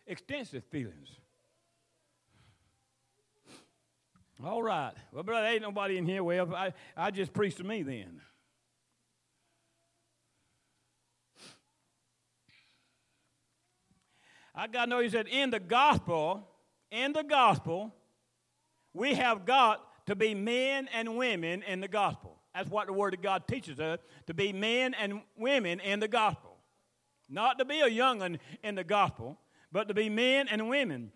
extensive 0.07 0.63
feelings. 0.65 1.09
All 4.43 4.63
right. 4.63 4.93
Well, 5.11 5.23
brother, 5.23 5.45
ain't 5.47 5.61
nobody 5.61 5.97
in 5.97 6.05
here. 6.05 6.23
Well, 6.23 6.55
I, 6.55 6.73
I 6.97 7.11
just 7.11 7.31
preached 7.31 7.57
to 7.57 7.63
me 7.63 7.83
then. 7.83 8.21
I 14.53 14.67
got 14.67 14.85
to 14.85 14.89
know 14.89 14.99
he 14.99 15.09
said, 15.09 15.27
in 15.27 15.49
the 15.49 15.59
gospel, 15.59 16.47
in 16.91 17.13
the 17.13 17.23
gospel, 17.23 17.93
we 18.93 19.13
have 19.13 19.45
got 19.45 20.05
to 20.07 20.15
be 20.15 20.35
men 20.35 20.89
and 20.93 21.17
women 21.17 21.63
in 21.63 21.79
the 21.79 21.87
gospel. 21.87 22.37
That's 22.53 22.69
what 22.69 22.87
the 22.87 22.93
Word 22.93 23.13
of 23.13 23.21
God 23.21 23.47
teaches 23.47 23.79
us 23.79 23.99
to 24.27 24.33
be 24.33 24.51
men 24.51 24.93
and 24.93 25.21
women 25.37 25.79
in 25.79 25.99
the 25.99 26.07
gospel. 26.07 26.57
Not 27.29 27.59
to 27.59 27.65
be 27.65 27.79
a 27.79 27.87
young'un 27.87 28.39
in 28.61 28.75
the 28.75 28.83
gospel, 28.83 29.37
but 29.71 29.87
to 29.87 29.93
be 29.93 30.09
men 30.09 30.47
and 30.47 30.69
women. 30.69 31.11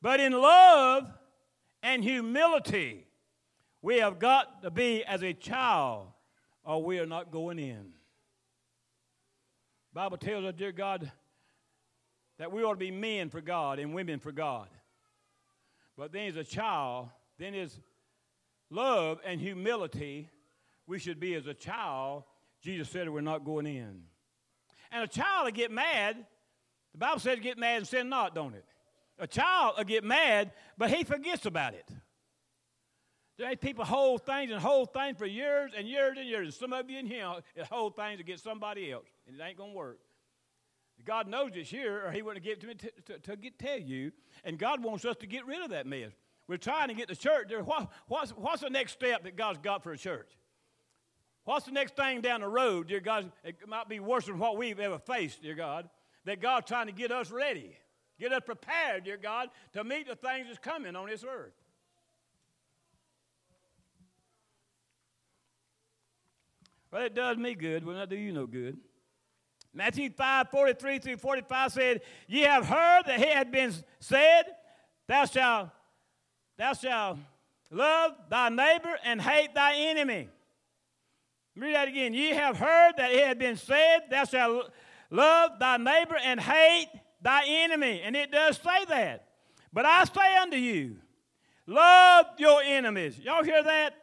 But 0.00 0.20
in 0.20 0.32
love 0.32 1.10
and 1.82 2.02
humility, 2.02 3.06
we 3.82 3.98
have 3.98 4.18
got 4.18 4.62
to 4.62 4.70
be 4.70 5.04
as 5.04 5.22
a 5.22 5.32
child, 5.32 6.08
or 6.64 6.82
we 6.82 6.98
are 6.98 7.06
not 7.06 7.30
going 7.30 7.58
in. 7.58 7.92
Bible 9.92 10.16
tells 10.16 10.44
us, 10.44 10.54
dear 10.56 10.72
God, 10.72 11.10
that 12.38 12.52
we 12.52 12.62
ought 12.62 12.74
to 12.74 12.78
be 12.78 12.90
men 12.90 13.30
for 13.30 13.40
God 13.40 13.78
and 13.78 13.94
women 13.94 14.20
for 14.20 14.32
God. 14.32 14.68
But 15.96 16.12
then 16.12 16.28
as 16.28 16.36
a 16.36 16.44
child, 16.44 17.08
then 17.38 17.54
is 17.54 17.78
love 18.70 19.18
and 19.24 19.40
humility, 19.40 20.28
we 20.86 20.98
should 20.98 21.18
be 21.18 21.34
as 21.34 21.46
a 21.46 21.54
child. 21.54 22.22
Jesus 22.62 22.88
said 22.88 23.08
we're 23.08 23.20
not 23.20 23.44
going 23.44 23.66
in. 23.66 24.02
And 24.92 25.02
a 25.02 25.08
child 25.08 25.46
will 25.46 25.52
get 25.52 25.70
mad. 25.70 26.16
The 26.92 26.98
Bible 26.98 27.20
says 27.20 27.38
get 27.40 27.58
mad 27.58 27.78
and 27.78 27.86
sin 27.86 28.08
not, 28.08 28.34
don't 28.34 28.54
it? 28.54 28.64
A 29.18 29.26
child 29.26 29.74
will 29.76 29.84
get 29.84 30.04
mad, 30.04 30.52
but 30.76 30.90
he 30.90 31.04
forgets 31.04 31.46
about 31.46 31.74
it. 31.74 31.88
There 33.36 33.48
ain't 33.48 33.60
people 33.60 33.84
hold 33.84 34.26
things 34.26 34.50
and 34.50 34.60
hold 34.60 34.92
things 34.92 35.16
for 35.16 35.26
years 35.26 35.72
and 35.76 35.88
years 35.88 36.18
and 36.18 36.28
years. 36.28 36.46
And 36.46 36.54
Some 36.54 36.72
of 36.72 36.90
you 36.90 36.98
in 36.98 37.06
here 37.06 37.32
hold 37.70 37.94
things 37.94 38.20
against 38.20 38.42
somebody 38.42 38.90
else, 38.90 39.06
and 39.26 39.38
it 39.38 39.42
ain't 39.42 39.56
going 39.56 39.72
to 39.72 39.76
work. 39.76 39.98
God 41.04 41.28
knows 41.28 41.52
it's 41.54 41.70
here, 41.70 42.04
or 42.04 42.10
He 42.10 42.22
wouldn't 42.22 42.44
have 42.44 42.58
given 42.58 42.70
it 42.70 42.78
to 42.80 42.86
me 42.86 42.92
to, 43.06 43.12
to, 43.12 43.30
to 43.30 43.36
get, 43.36 43.58
tell 43.58 43.78
you. 43.78 44.10
And 44.44 44.58
God 44.58 44.82
wants 44.82 45.04
us 45.04 45.16
to 45.20 45.26
get 45.26 45.46
rid 45.46 45.62
of 45.62 45.70
that 45.70 45.86
mess. 45.86 46.10
We're 46.48 46.56
trying 46.56 46.88
to 46.88 46.94
get 46.94 47.08
the 47.08 47.16
church 47.16 47.46
there. 47.48 47.62
What, 47.62 47.88
what's, 48.08 48.32
what's 48.32 48.62
the 48.62 48.70
next 48.70 48.92
step 48.92 49.22
that 49.24 49.36
God's 49.36 49.58
got 49.58 49.84
for 49.84 49.92
a 49.92 49.98
church? 49.98 50.30
What's 51.44 51.66
the 51.66 51.72
next 51.72 51.96
thing 51.96 52.20
down 52.20 52.40
the 52.40 52.48
road, 52.48 52.88
dear 52.88 53.00
God? 53.00 53.30
It 53.44 53.56
might 53.68 53.88
be 53.88 54.00
worse 54.00 54.26
than 54.26 54.38
what 54.38 54.56
we've 54.56 54.80
ever 54.80 54.98
faced, 54.98 55.42
dear 55.42 55.54
God. 55.54 55.88
That 56.28 56.42
God's 56.42 56.68
trying 56.68 56.88
to 56.88 56.92
get 56.92 57.10
us 57.10 57.30
ready, 57.30 57.74
get 58.20 58.34
us 58.34 58.42
prepared, 58.44 59.04
dear 59.04 59.16
God, 59.16 59.48
to 59.72 59.82
meet 59.82 60.06
the 60.06 60.14
things 60.14 60.46
that's 60.46 60.58
coming 60.58 60.94
on 60.94 61.08
this 61.08 61.24
earth. 61.24 61.54
Well, 66.92 67.06
it 67.06 67.14
does 67.14 67.38
me 67.38 67.54
good 67.54 67.82
when 67.82 67.96
I 67.96 68.04
do 68.04 68.14
you 68.14 68.34
no 68.34 68.46
good. 68.46 68.76
Matthew 69.72 70.10
5 70.10 70.50
43 70.50 70.98
through 70.98 71.16
45 71.16 71.72
said, 71.72 72.02
Ye 72.26 72.42
have 72.42 72.66
heard 72.66 73.04
that 73.06 73.20
it 73.20 73.32
had 73.32 73.50
been 73.50 73.72
said, 73.98 74.42
Thou 75.06 75.24
shalt 75.24 75.70
Thou 76.58 76.74
shalt 76.74 77.20
love 77.70 78.12
thy 78.28 78.50
neighbor 78.50 78.98
and 79.02 79.22
hate 79.22 79.54
thy 79.54 79.76
enemy. 79.76 80.28
Read 81.56 81.74
that 81.74 81.88
again. 81.88 82.12
Ye 82.12 82.34
have 82.34 82.58
heard 82.58 82.98
that 82.98 83.12
it 83.12 83.26
had 83.26 83.38
been 83.38 83.56
said, 83.56 84.10
Thou 84.10 84.24
shalt 84.24 84.72
love 85.10 85.58
thy 85.58 85.76
neighbor 85.76 86.16
and 86.16 86.40
hate 86.40 86.88
thy 87.22 87.42
enemy. 87.46 88.00
And 88.02 88.16
it 88.16 88.30
does 88.30 88.56
say 88.56 88.84
that. 88.88 89.26
But 89.72 89.84
I 89.84 90.04
say 90.04 90.36
unto 90.36 90.56
you, 90.56 90.96
love 91.66 92.26
your 92.38 92.62
enemies. 92.62 93.18
Y'all 93.18 93.44
hear 93.44 93.62
that? 93.62 93.94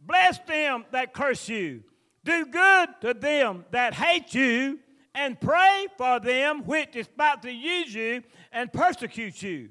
Bless 0.00 0.38
them 0.40 0.84
that 0.90 1.14
curse 1.14 1.48
you. 1.48 1.82
Do 2.24 2.46
good 2.46 2.88
to 3.02 3.14
them 3.14 3.64
that 3.70 3.94
hate 3.94 4.34
you, 4.34 4.78
and 5.14 5.40
pray 5.40 5.86
for 5.96 6.18
them 6.18 6.64
which 6.64 6.92
despitefully 6.92 7.54
use 7.54 7.94
you 7.94 8.22
and 8.50 8.72
persecute 8.72 9.42
you 9.42 9.68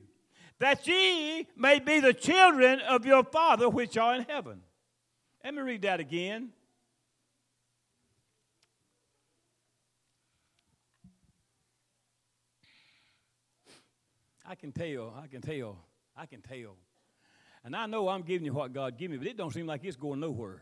that 0.64 0.88
ye 0.88 1.46
may 1.58 1.78
be 1.80 2.00
the 2.00 2.14
children 2.14 2.80
of 2.80 3.06
your 3.06 3.22
Father 3.22 3.68
which 3.68 3.98
are 3.98 4.16
in 4.16 4.24
heaven. 4.24 4.62
Let 5.44 5.54
me 5.56 5.62
read 5.62 5.82
that 5.82 6.00
again. 6.00 6.52
I 14.54 14.56
can 14.56 14.72
tell, 14.72 15.12
I 15.20 15.26
can 15.26 15.42
tell, 15.42 15.80
I 16.16 16.28
can 16.28 16.40
tell. 16.44 16.76
And 17.66 17.76
I 17.76 17.88
know 17.88 18.08
I'm 18.08 18.22
giving 18.22 18.46
you 18.46 18.54
what 18.54 18.72
God 18.72 19.00
gave 19.00 19.10
me, 19.10 19.18
but 19.18 19.26
it 19.26 19.36
don't 19.36 19.52
seem 19.52 19.66
like 19.66 19.84
it's 19.84 19.96
going 19.96 20.20
nowhere. 20.20 20.62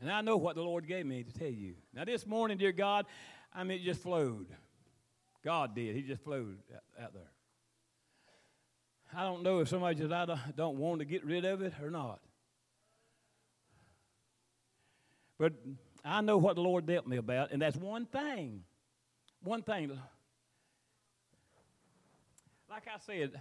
And 0.00 0.08
I 0.08 0.20
know 0.20 0.36
what 0.36 0.54
the 0.54 0.62
Lord 0.62 0.86
gave 0.86 1.04
me 1.04 1.24
to 1.24 1.32
tell 1.32 1.50
you. 1.50 1.74
Now, 1.92 2.04
this 2.04 2.28
morning, 2.28 2.58
dear 2.58 2.70
God, 2.70 3.06
I 3.52 3.64
mean, 3.64 3.80
it 3.80 3.84
just 3.84 4.02
flowed. 4.02 4.46
God 5.44 5.74
did. 5.74 5.96
He 5.96 6.02
just 6.02 6.22
flowed 6.22 6.58
out 7.02 7.12
there. 7.12 7.32
I 9.12 9.24
don't 9.24 9.42
know 9.42 9.58
if 9.58 9.68
somebody 9.68 9.98
says, 9.98 10.12
I 10.12 10.26
don't 10.56 10.78
want 10.78 11.00
to 11.00 11.04
get 11.04 11.24
rid 11.24 11.44
of 11.44 11.60
it 11.60 11.72
or 11.82 11.90
not. 11.90 12.20
But 15.40 15.54
I 16.04 16.20
know 16.20 16.38
what 16.38 16.54
the 16.54 16.62
Lord 16.62 16.86
dealt 16.86 17.08
me 17.08 17.16
about, 17.16 17.50
and 17.50 17.60
that's 17.60 17.76
one 17.76 18.06
thing. 18.06 18.62
One 19.42 19.62
thing. 19.62 19.98
Like 22.74 22.88
I 22.88 22.98
said, 22.98 23.40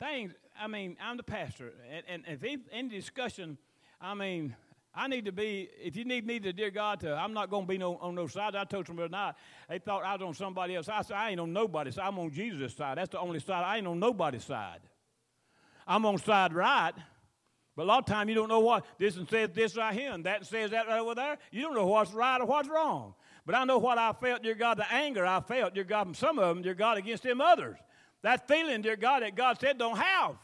things, 0.00 0.32
I 0.60 0.66
mean, 0.66 0.96
I'm 1.00 1.16
the 1.16 1.22
pastor, 1.22 1.72
and, 1.88 2.24
and 2.26 2.42
if 2.42 2.60
any 2.72 2.88
discussion, 2.88 3.56
I 4.00 4.14
mean, 4.14 4.56
I 4.92 5.06
need 5.06 5.26
to 5.26 5.30
be, 5.30 5.68
if 5.80 5.94
you 5.94 6.04
need 6.04 6.26
me 6.26 6.40
to, 6.40 6.52
dear 6.52 6.72
God, 6.72 6.98
to, 7.00 7.14
I'm 7.14 7.32
not 7.32 7.48
going 7.48 7.62
to 7.62 7.68
be 7.68 7.78
no, 7.78 7.96
on 7.98 8.16
those 8.16 8.32
sides. 8.32 8.56
I 8.56 8.64
told 8.64 8.88
somebody 8.88 9.06
tonight, 9.06 9.34
they 9.68 9.78
thought 9.78 10.04
I 10.04 10.14
was 10.14 10.22
on 10.22 10.34
somebody 10.34 10.74
else. 10.74 10.88
I 10.88 11.02
said, 11.02 11.16
I 11.16 11.30
ain't 11.30 11.38
on 11.38 11.52
nobody's 11.52 11.94
side. 11.94 12.08
I'm 12.08 12.18
on 12.18 12.32
Jesus' 12.32 12.74
side. 12.74 12.98
That's 12.98 13.10
the 13.10 13.20
only 13.20 13.38
side. 13.38 13.62
I 13.62 13.76
ain't 13.76 13.86
on 13.86 14.00
nobody's 14.00 14.42
side. 14.42 14.80
I'm 15.86 16.04
on 16.04 16.18
side 16.18 16.52
right. 16.52 16.92
But 17.76 17.84
a 17.84 17.86
lot 17.86 18.00
of 18.00 18.06
time 18.06 18.28
you 18.28 18.34
don't 18.34 18.48
know 18.48 18.58
what 18.58 18.84
this 18.98 19.16
and 19.16 19.28
says 19.28 19.50
this 19.54 19.76
right 19.76 19.94
here 19.94 20.10
and 20.10 20.26
that 20.26 20.44
says 20.44 20.72
that 20.72 20.88
right 20.88 20.98
over 20.98 21.14
there. 21.14 21.38
You 21.52 21.62
don't 21.62 21.74
know 21.74 21.86
what's 21.86 22.12
right 22.12 22.40
or 22.40 22.46
what's 22.46 22.68
wrong. 22.68 23.14
But 23.46 23.54
I 23.54 23.62
know 23.62 23.78
what 23.78 23.98
I 23.98 24.12
felt, 24.12 24.42
dear 24.42 24.56
God, 24.56 24.78
the 24.78 24.92
anger 24.92 25.24
I 25.24 25.40
felt, 25.40 25.72
dear 25.72 25.84
God, 25.84 26.02
from 26.02 26.14
some 26.14 26.40
of 26.40 26.52
them, 26.52 26.64
dear 26.64 26.74
God, 26.74 26.98
against 26.98 27.22
them 27.22 27.40
others. 27.40 27.78
That 28.22 28.48
feeling, 28.48 28.82
dear 28.82 28.96
God, 28.96 29.22
that 29.22 29.34
God 29.34 29.58
said 29.60 29.78
don't 29.78 29.98
have. 29.98 30.36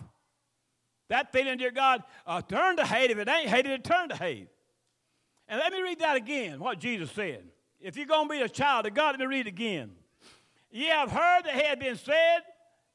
That 1.09 1.33
feeling, 1.33 1.59
dear 1.59 1.71
God, 1.71 2.03
uh, 2.27 2.43
turn 2.43 2.77
to 2.77 2.85
hate. 2.85 3.11
If 3.11 3.19
it 3.19 3.29
ain't 3.29 3.49
hated, 3.49 3.73
it 3.73 3.85
turn 3.85 4.11
to 4.11 4.17
hate. 4.17 4.49
And 5.49 5.59
let 5.59 5.73
me 5.73 5.81
read 5.81 6.01
that 6.01 6.17
again, 6.17 6.59
what 6.61 6.79
Jesus 6.79 7.11
said. 7.13 7.45
If 7.81 7.97
you're 7.97 8.07
going 8.07 8.29
to 8.29 8.35
be 8.35 8.41
a 8.41 8.49
child 8.49 8.87
of 8.87 8.95
God, 8.95 9.13
let 9.13 9.21
me 9.21 9.27
read 9.27 9.47
it 9.47 9.51
again. 9.51 9.93
Ye 10.71 10.87
have 10.87 11.11
heard 11.11 11.45
that 11.45 11.55
had 11.55 11.79
been 11.79 11.97
said, 11.97 12.41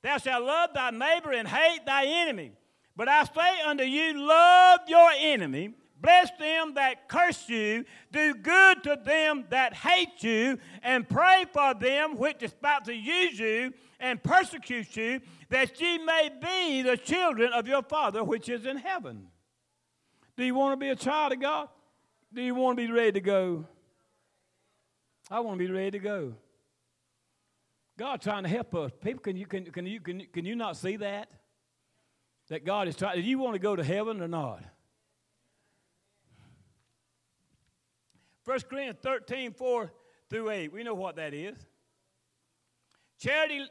Thou 0.03 0.17
shalt 0.17 0.43
love 0.43 0.71
thy 0.73 0.91
neighbor 0.91 1.31
and 1.31 1.47
hate 1.47 1.85
thy 1.85 2.05
enemy. 2.05 2.51
But 2.95 3.07
I 3.07 3.23
say 3.23 3.61
unto 3.65 3.83
you, 3.83 4.27
love 4.27 4.81
your 4.87 5.09
enemy, 5.17 5.73
bless 6.03 6.29
them 6.37 6.73
that 6.75 7.07
curse 7.07 7.49
you, 7.49 7.85
do 8.11 8.35
good 8.35 8.83
to 8.83 8.99
them 9.03 9.45
that 9.49 9.73
hate 9.73 10.21
you, 10.21 10.59
and 10.83 11.07
pray 11.09 11.45
for 11.51 11.73
them 11.73 12.17
which 12.17 12.39
despitefully 12.39 12.97
use 12.97 13.39
you 13.39 13.73
and 13.99 14.21
persecute 14.21 14.95
you, 14.95 15.21
that 15.49 15.79
ye 15.81 15.97
may 15.97 16.29
be 16.41 16.81
the 16.83 16.97
children 16.97 17.53
of 17.53 17.67
your 17.67 17.81
Father 17.81 18.23
which 18.23 18.49
is 18.49 18.65
in 18.65 18.77
heaven. 18.77 19.27
Do 20.35 20.43
you 20.43 20.53
want 20.53 20.73
to 20.73 20.77
be 20.77 20.89
a 20.89 20.95
child 20.95 21.31
of 21.31 21.39
God? 21.39 21.69
Do 22.33 22.41
you 22.41 22.53
want 22.53 22.77
to 22.77 22.85
be 22.85 22.91
ready 22.91 23.13
to 23.13 23.21
go? 23.21 23.65
I 25.31 25.39
want 25.39 25.57
to 25.57 25.65
be 25.65 25.71
ready 25.71 25.91
to 25.91 25.99
go. 25.99 26.33
God 27.97 28.21
trying 28.21 28.43
to 28.43 28.49
help 28.49 28.75
us. 28.75 28.91
People, 29.01 29.21
can 29.21 29.37
you, 29.37 29.45
can, 29.45 29.65
can, 29.65 29.85
you, 29.85 29.99
can, 30.01 30.25
can 30.33 30.45
you 30.45 30.55
not 30.55 30.75
see 30.75 30.97
that? 30.97 31.29
That 32.49 32.65
God 32.65 32.87
is 32.87 32.95
trying. 32.95 33.15
Do 33.15 33.21
you 33.21 33.39
want 33.39 33.53
to 33.53 33.59
go 33.59 33.75
to 33.75 33.83
heaven 33.83 34.21
or 34.21 34.27
not? 34.27 34.63
1 38.45 38.59
Corinthians 38.69 38.97
13, 39.01 39.53
4 39.53 39.91
through 40.29 40.49
8. 40.49 40.73
We 40.73 40.83
know 40.83 40.93
what 40.93 41.15
that 41.15 41.33
is. 41.33 41.57
Charity 43.19 43.65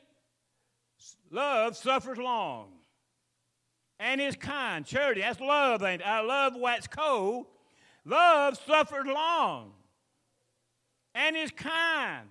love 1.30 1.76
suffers 1.76 2.18
long 2.18 2.68
and 3.98 4.20
is 4.20 4.36
kind. 4.36 4.86
Charity, 4.86 5.20
that's 5.20 5.40
love, 5.40 5.82
ain't 5.82 6.00
it? 6.00 6.06
I 6.06 6.20
love 6.20 6.54
what's 6.56 6.86
cold. 6.86 7.46
Love 8.04 8.58
suffers 8.66 9.06
long 9.06 9.72
and 11.14 11.36
is 11.36 11.50
kind. 11.50 12.28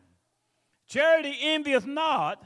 Charity 0.87 1.37
envieth 1.41 1.85
not. 1.85 2.43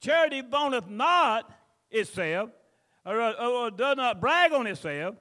Charity 0.00 0.40
boneth 0.42 0.88
not 0.88 1.52
itself, 1.90 2.50
or, 3.06 3.20
or, 3.20 3.44
or 3.44 3.70
does 3.70 3.96
not 3.96 4.20
brag 4.20 4.52
on 4.52 4.66
itself. 4.66 5.14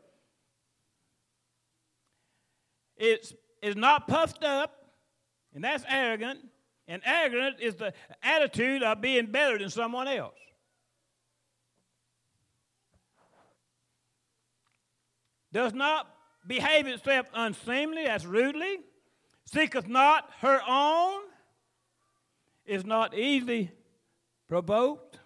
It's 2.98 3.34
is 3.62 3.76
not 3.76 4.08
puffed 4.08 4.44
up, 4.44 4.92
and 5.54 5.64
that's 5.64 5.84
arrogant. 5.88 6.40
And 6.88 7.02
arrogant 7.06 7.58
is 7.60 7.76
the 7.76 7.94
attitude 8.22 8.84
of 8.84 9.02
being 9.02 9.28
better 9.28 9.58
than 9.58 9.70
someone 9.70 10.08
else. 10.08 10.36
Does 15.54 15.74
not 15.74 16.08
behave 16.46 16.88
itself 16.88 17.28
unseemly, 17.34 18.06
that's 18.06 18.26
rudely, 18.26 18.80
seeketh 19.46 19.88
not 19.88 20.30
her 20.40 20.62
own, 20.68 21.22
is 22.66 22.86
not 22.86 23.14
easily 23.14 23.72
provoked, 24.48 25.20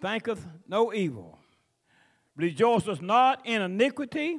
thinketh 0.00 0.44
no 0.66 0.92
evil, 0.92 1.38
rejoiceth 2.36 3.00
not 3.00 3.46
in 3.46 3.62
iniquity 3.62 4.38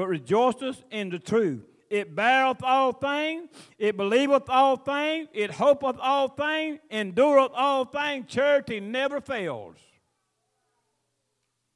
but 0.00 0.08
rejoiceth 0.08 0.82
in 0.90 1.10
the 1.10 1.18
truth. 1.18 1.62
It 1.90 2.16
beareth 2.16 2.62
all 2.62 2.94
things, 2.94 3.50
it 3.78 3.98
believeth 3.98 4.48
all 4.48 4.78
things, 4.78 5.28
it 5.34 5.50
hopeth 5.50 5.98
all 6.00 6.28
things, 6.28 6.78
endureth 6.90 7.52
all 7.54 7.84
things. 7.84 8.24
Charity 8.26 8.80
never 8.80 9.20
fails. 9.20 9.76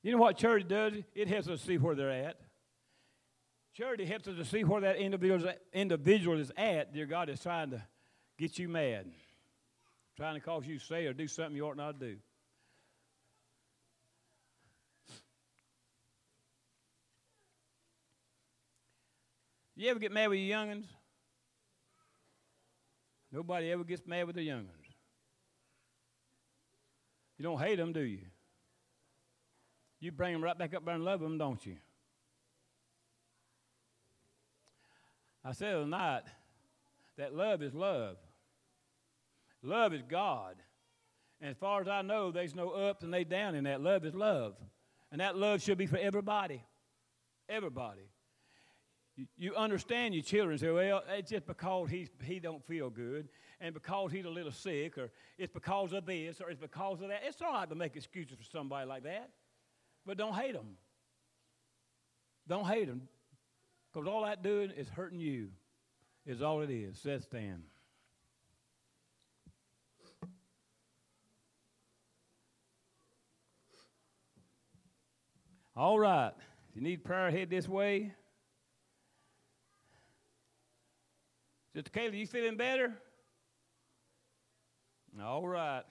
You 0.03 0.13
know 0.13 0.17
what 0.17 0.39
charity 0.39 0.65
does? 0.67 0.95
It 1.15 1.29
helps 1.29 1.49
us 1.49 1.61
see 1.61 1.77
where 1.77 1.95
they're 1.95 2.09
at. 2.09 2.41
Charity 3.75 4.07
helps 4.07 4.27
us 4.27 4.39
to 4.39 4.45
see 4.47 4.65
where 4.65 4.81
that 4.81 4.97
individual 5.75 6.41
is 6.41 6.51
at. 6.57 6.95
Dear 6.95 7.05
God 7.05 7.29
is 7.29 7.41
trying 7.41 7.73
to 7.73 7.83
get 8.39 8.59
you 8.59 8.71
mad, 8.71 9.05
trying 10.17 10.37
to 10.37 10.41
cause 10.41 10.65
you 10.65 10.79
to 10.79 10.85
say 10.87 11.05
or 11.05 11.13
do 11.13 11.29
something 11.29 11.57
you 11.57 11.67
ought 11.67 11.77
not 11.77 12.01
to 12.01 12.07
do. 12.13 12.17
You 19.77 19.91
ever 19.91 19.99
get 19.99 20.13
mad 20.13 20.29
with 20.29 20.39
your 20.39 20.57
youngins? 20.57 20.85
Nobody 23.33 23.73
ever 23.73 23.83
gets 23.83 24.07
mad 24.07 24.27
with 24.27 24.37
their 24.37 24.45
youngins. 24.45 24.69
You 27.37 27.43
don't 27.43 27.59
hate 27.59 27.77
them, 27.77 27.93
do 27.93 28.01
you? 28.01 28.21
You 29.99 30.13
bring 30.13 30.33
them 30.33 30.45
right 30.45 30.57
back 30.57 30.75
up 30.75 30.85
there 30.85 30.95
and 30.95 31.05
love 31.05 31.21
them, 31.21 31.39
don't 31.39 31.65
you? 31.67 31.77
I 35.45 35.53
said 35.53 35.75
the 35.75 35.87
night 35.87 36.23
that 37.19 37.35
love 37.35 37.63
is 37.63 37.75
love. 37.75 38.17
Love 39.63 39.93
is 39.93 40.03
God. 40.09 40.55
And 41.41 41.51
as 41.51 41.57
far 41.57 41.81
as 41.81 41.89
I 41.89 42.03
know, 42.03 42.31
there's 42.31 42.55
no 42.55 42.71
up 42.71 43.03
and 43.03 43.13
they 43.13 43.25
down 43.25 43.57
in 43.57 43.65
that. 43.65 43.81
Love 43.81 44.05
is 44.05 44.15
love. 44.15 44.55
And 45.11 45.21
that 45.21 45.37
love 45.37 45.61
should 45.61 45.79
be 45.79 45.87
for 45.87 45.99
everybody. 45.99 46.63
Everybody 47.49 48.03
you 49.37 49.55
understand 49.55 50.15
your 50.15 50.25
children 50.25 50.59
say, 50.59 50.71
well, 50.71 51.03
it's 51.09 51.31
just 51.31 51.47
because 51.47 51.89
he's, 51.89 52.09
he 52.25 52.41
don't 52.41 52.65
feel 52.67 52.91
good, 52.91 53.29
and 53.61 53.73
because 53.73 54.11
he's 54.11 54.25
a 54.25 54.31
little 54.31 54.53
sick, 54.53 54.99
or 54.99 55.11
it's 55.39 55.53
because 55.53 55.93
of 55.93 56.07
this, 56.07 56.41
or 56.41 56.51
it's 56.51 56.61
because 56.61 57.01
of 57.01 57.09
that. 57.09 57.23
It's 57.25 57.41
all 57.41 57.53
right 57.53 57.69
to 57.69 57.75
make 57.75 57.95
excuses 57.97 58.37
for 58.37 58.45
somebody 58.45 58.89
like 58.89 59.05
that, 59.05 59.31
but 60.05 60.17
don't 60.17 60.35
hate 60.35 60.55
them. 60.55 60.77
Don't 62.49 62.67
hate 62.67 62.89
them, 62.89 63.03
because 63.93 64.09
all 64.09 64.25
that 64.25 64.43
doing 64.43 64.71
is 64.71 64.89
hurting 64.89 65.21
you, 65.21 65.49
is 66.27 66.43
all 66.43 66.61
it 66.63 66.71
is. 66.71 67.01
Let's. 67.05 67.27
All 75.77 75.99
right. 75.99 76.31
If 76.71 76.77
you 76.77 76.83
need 76.83 77.03
prayer, 77.05 77.33
head 77.33 77.51
this 77.51 77.69
way. 77.69 78.13
Sister 81.75 81.91
Kayla, 81.91 82.15
you 82.15 82.27
feeling 82.29 82.57
better? 82.57 82.93
All 85.21 85.47
right. 85.47 85.83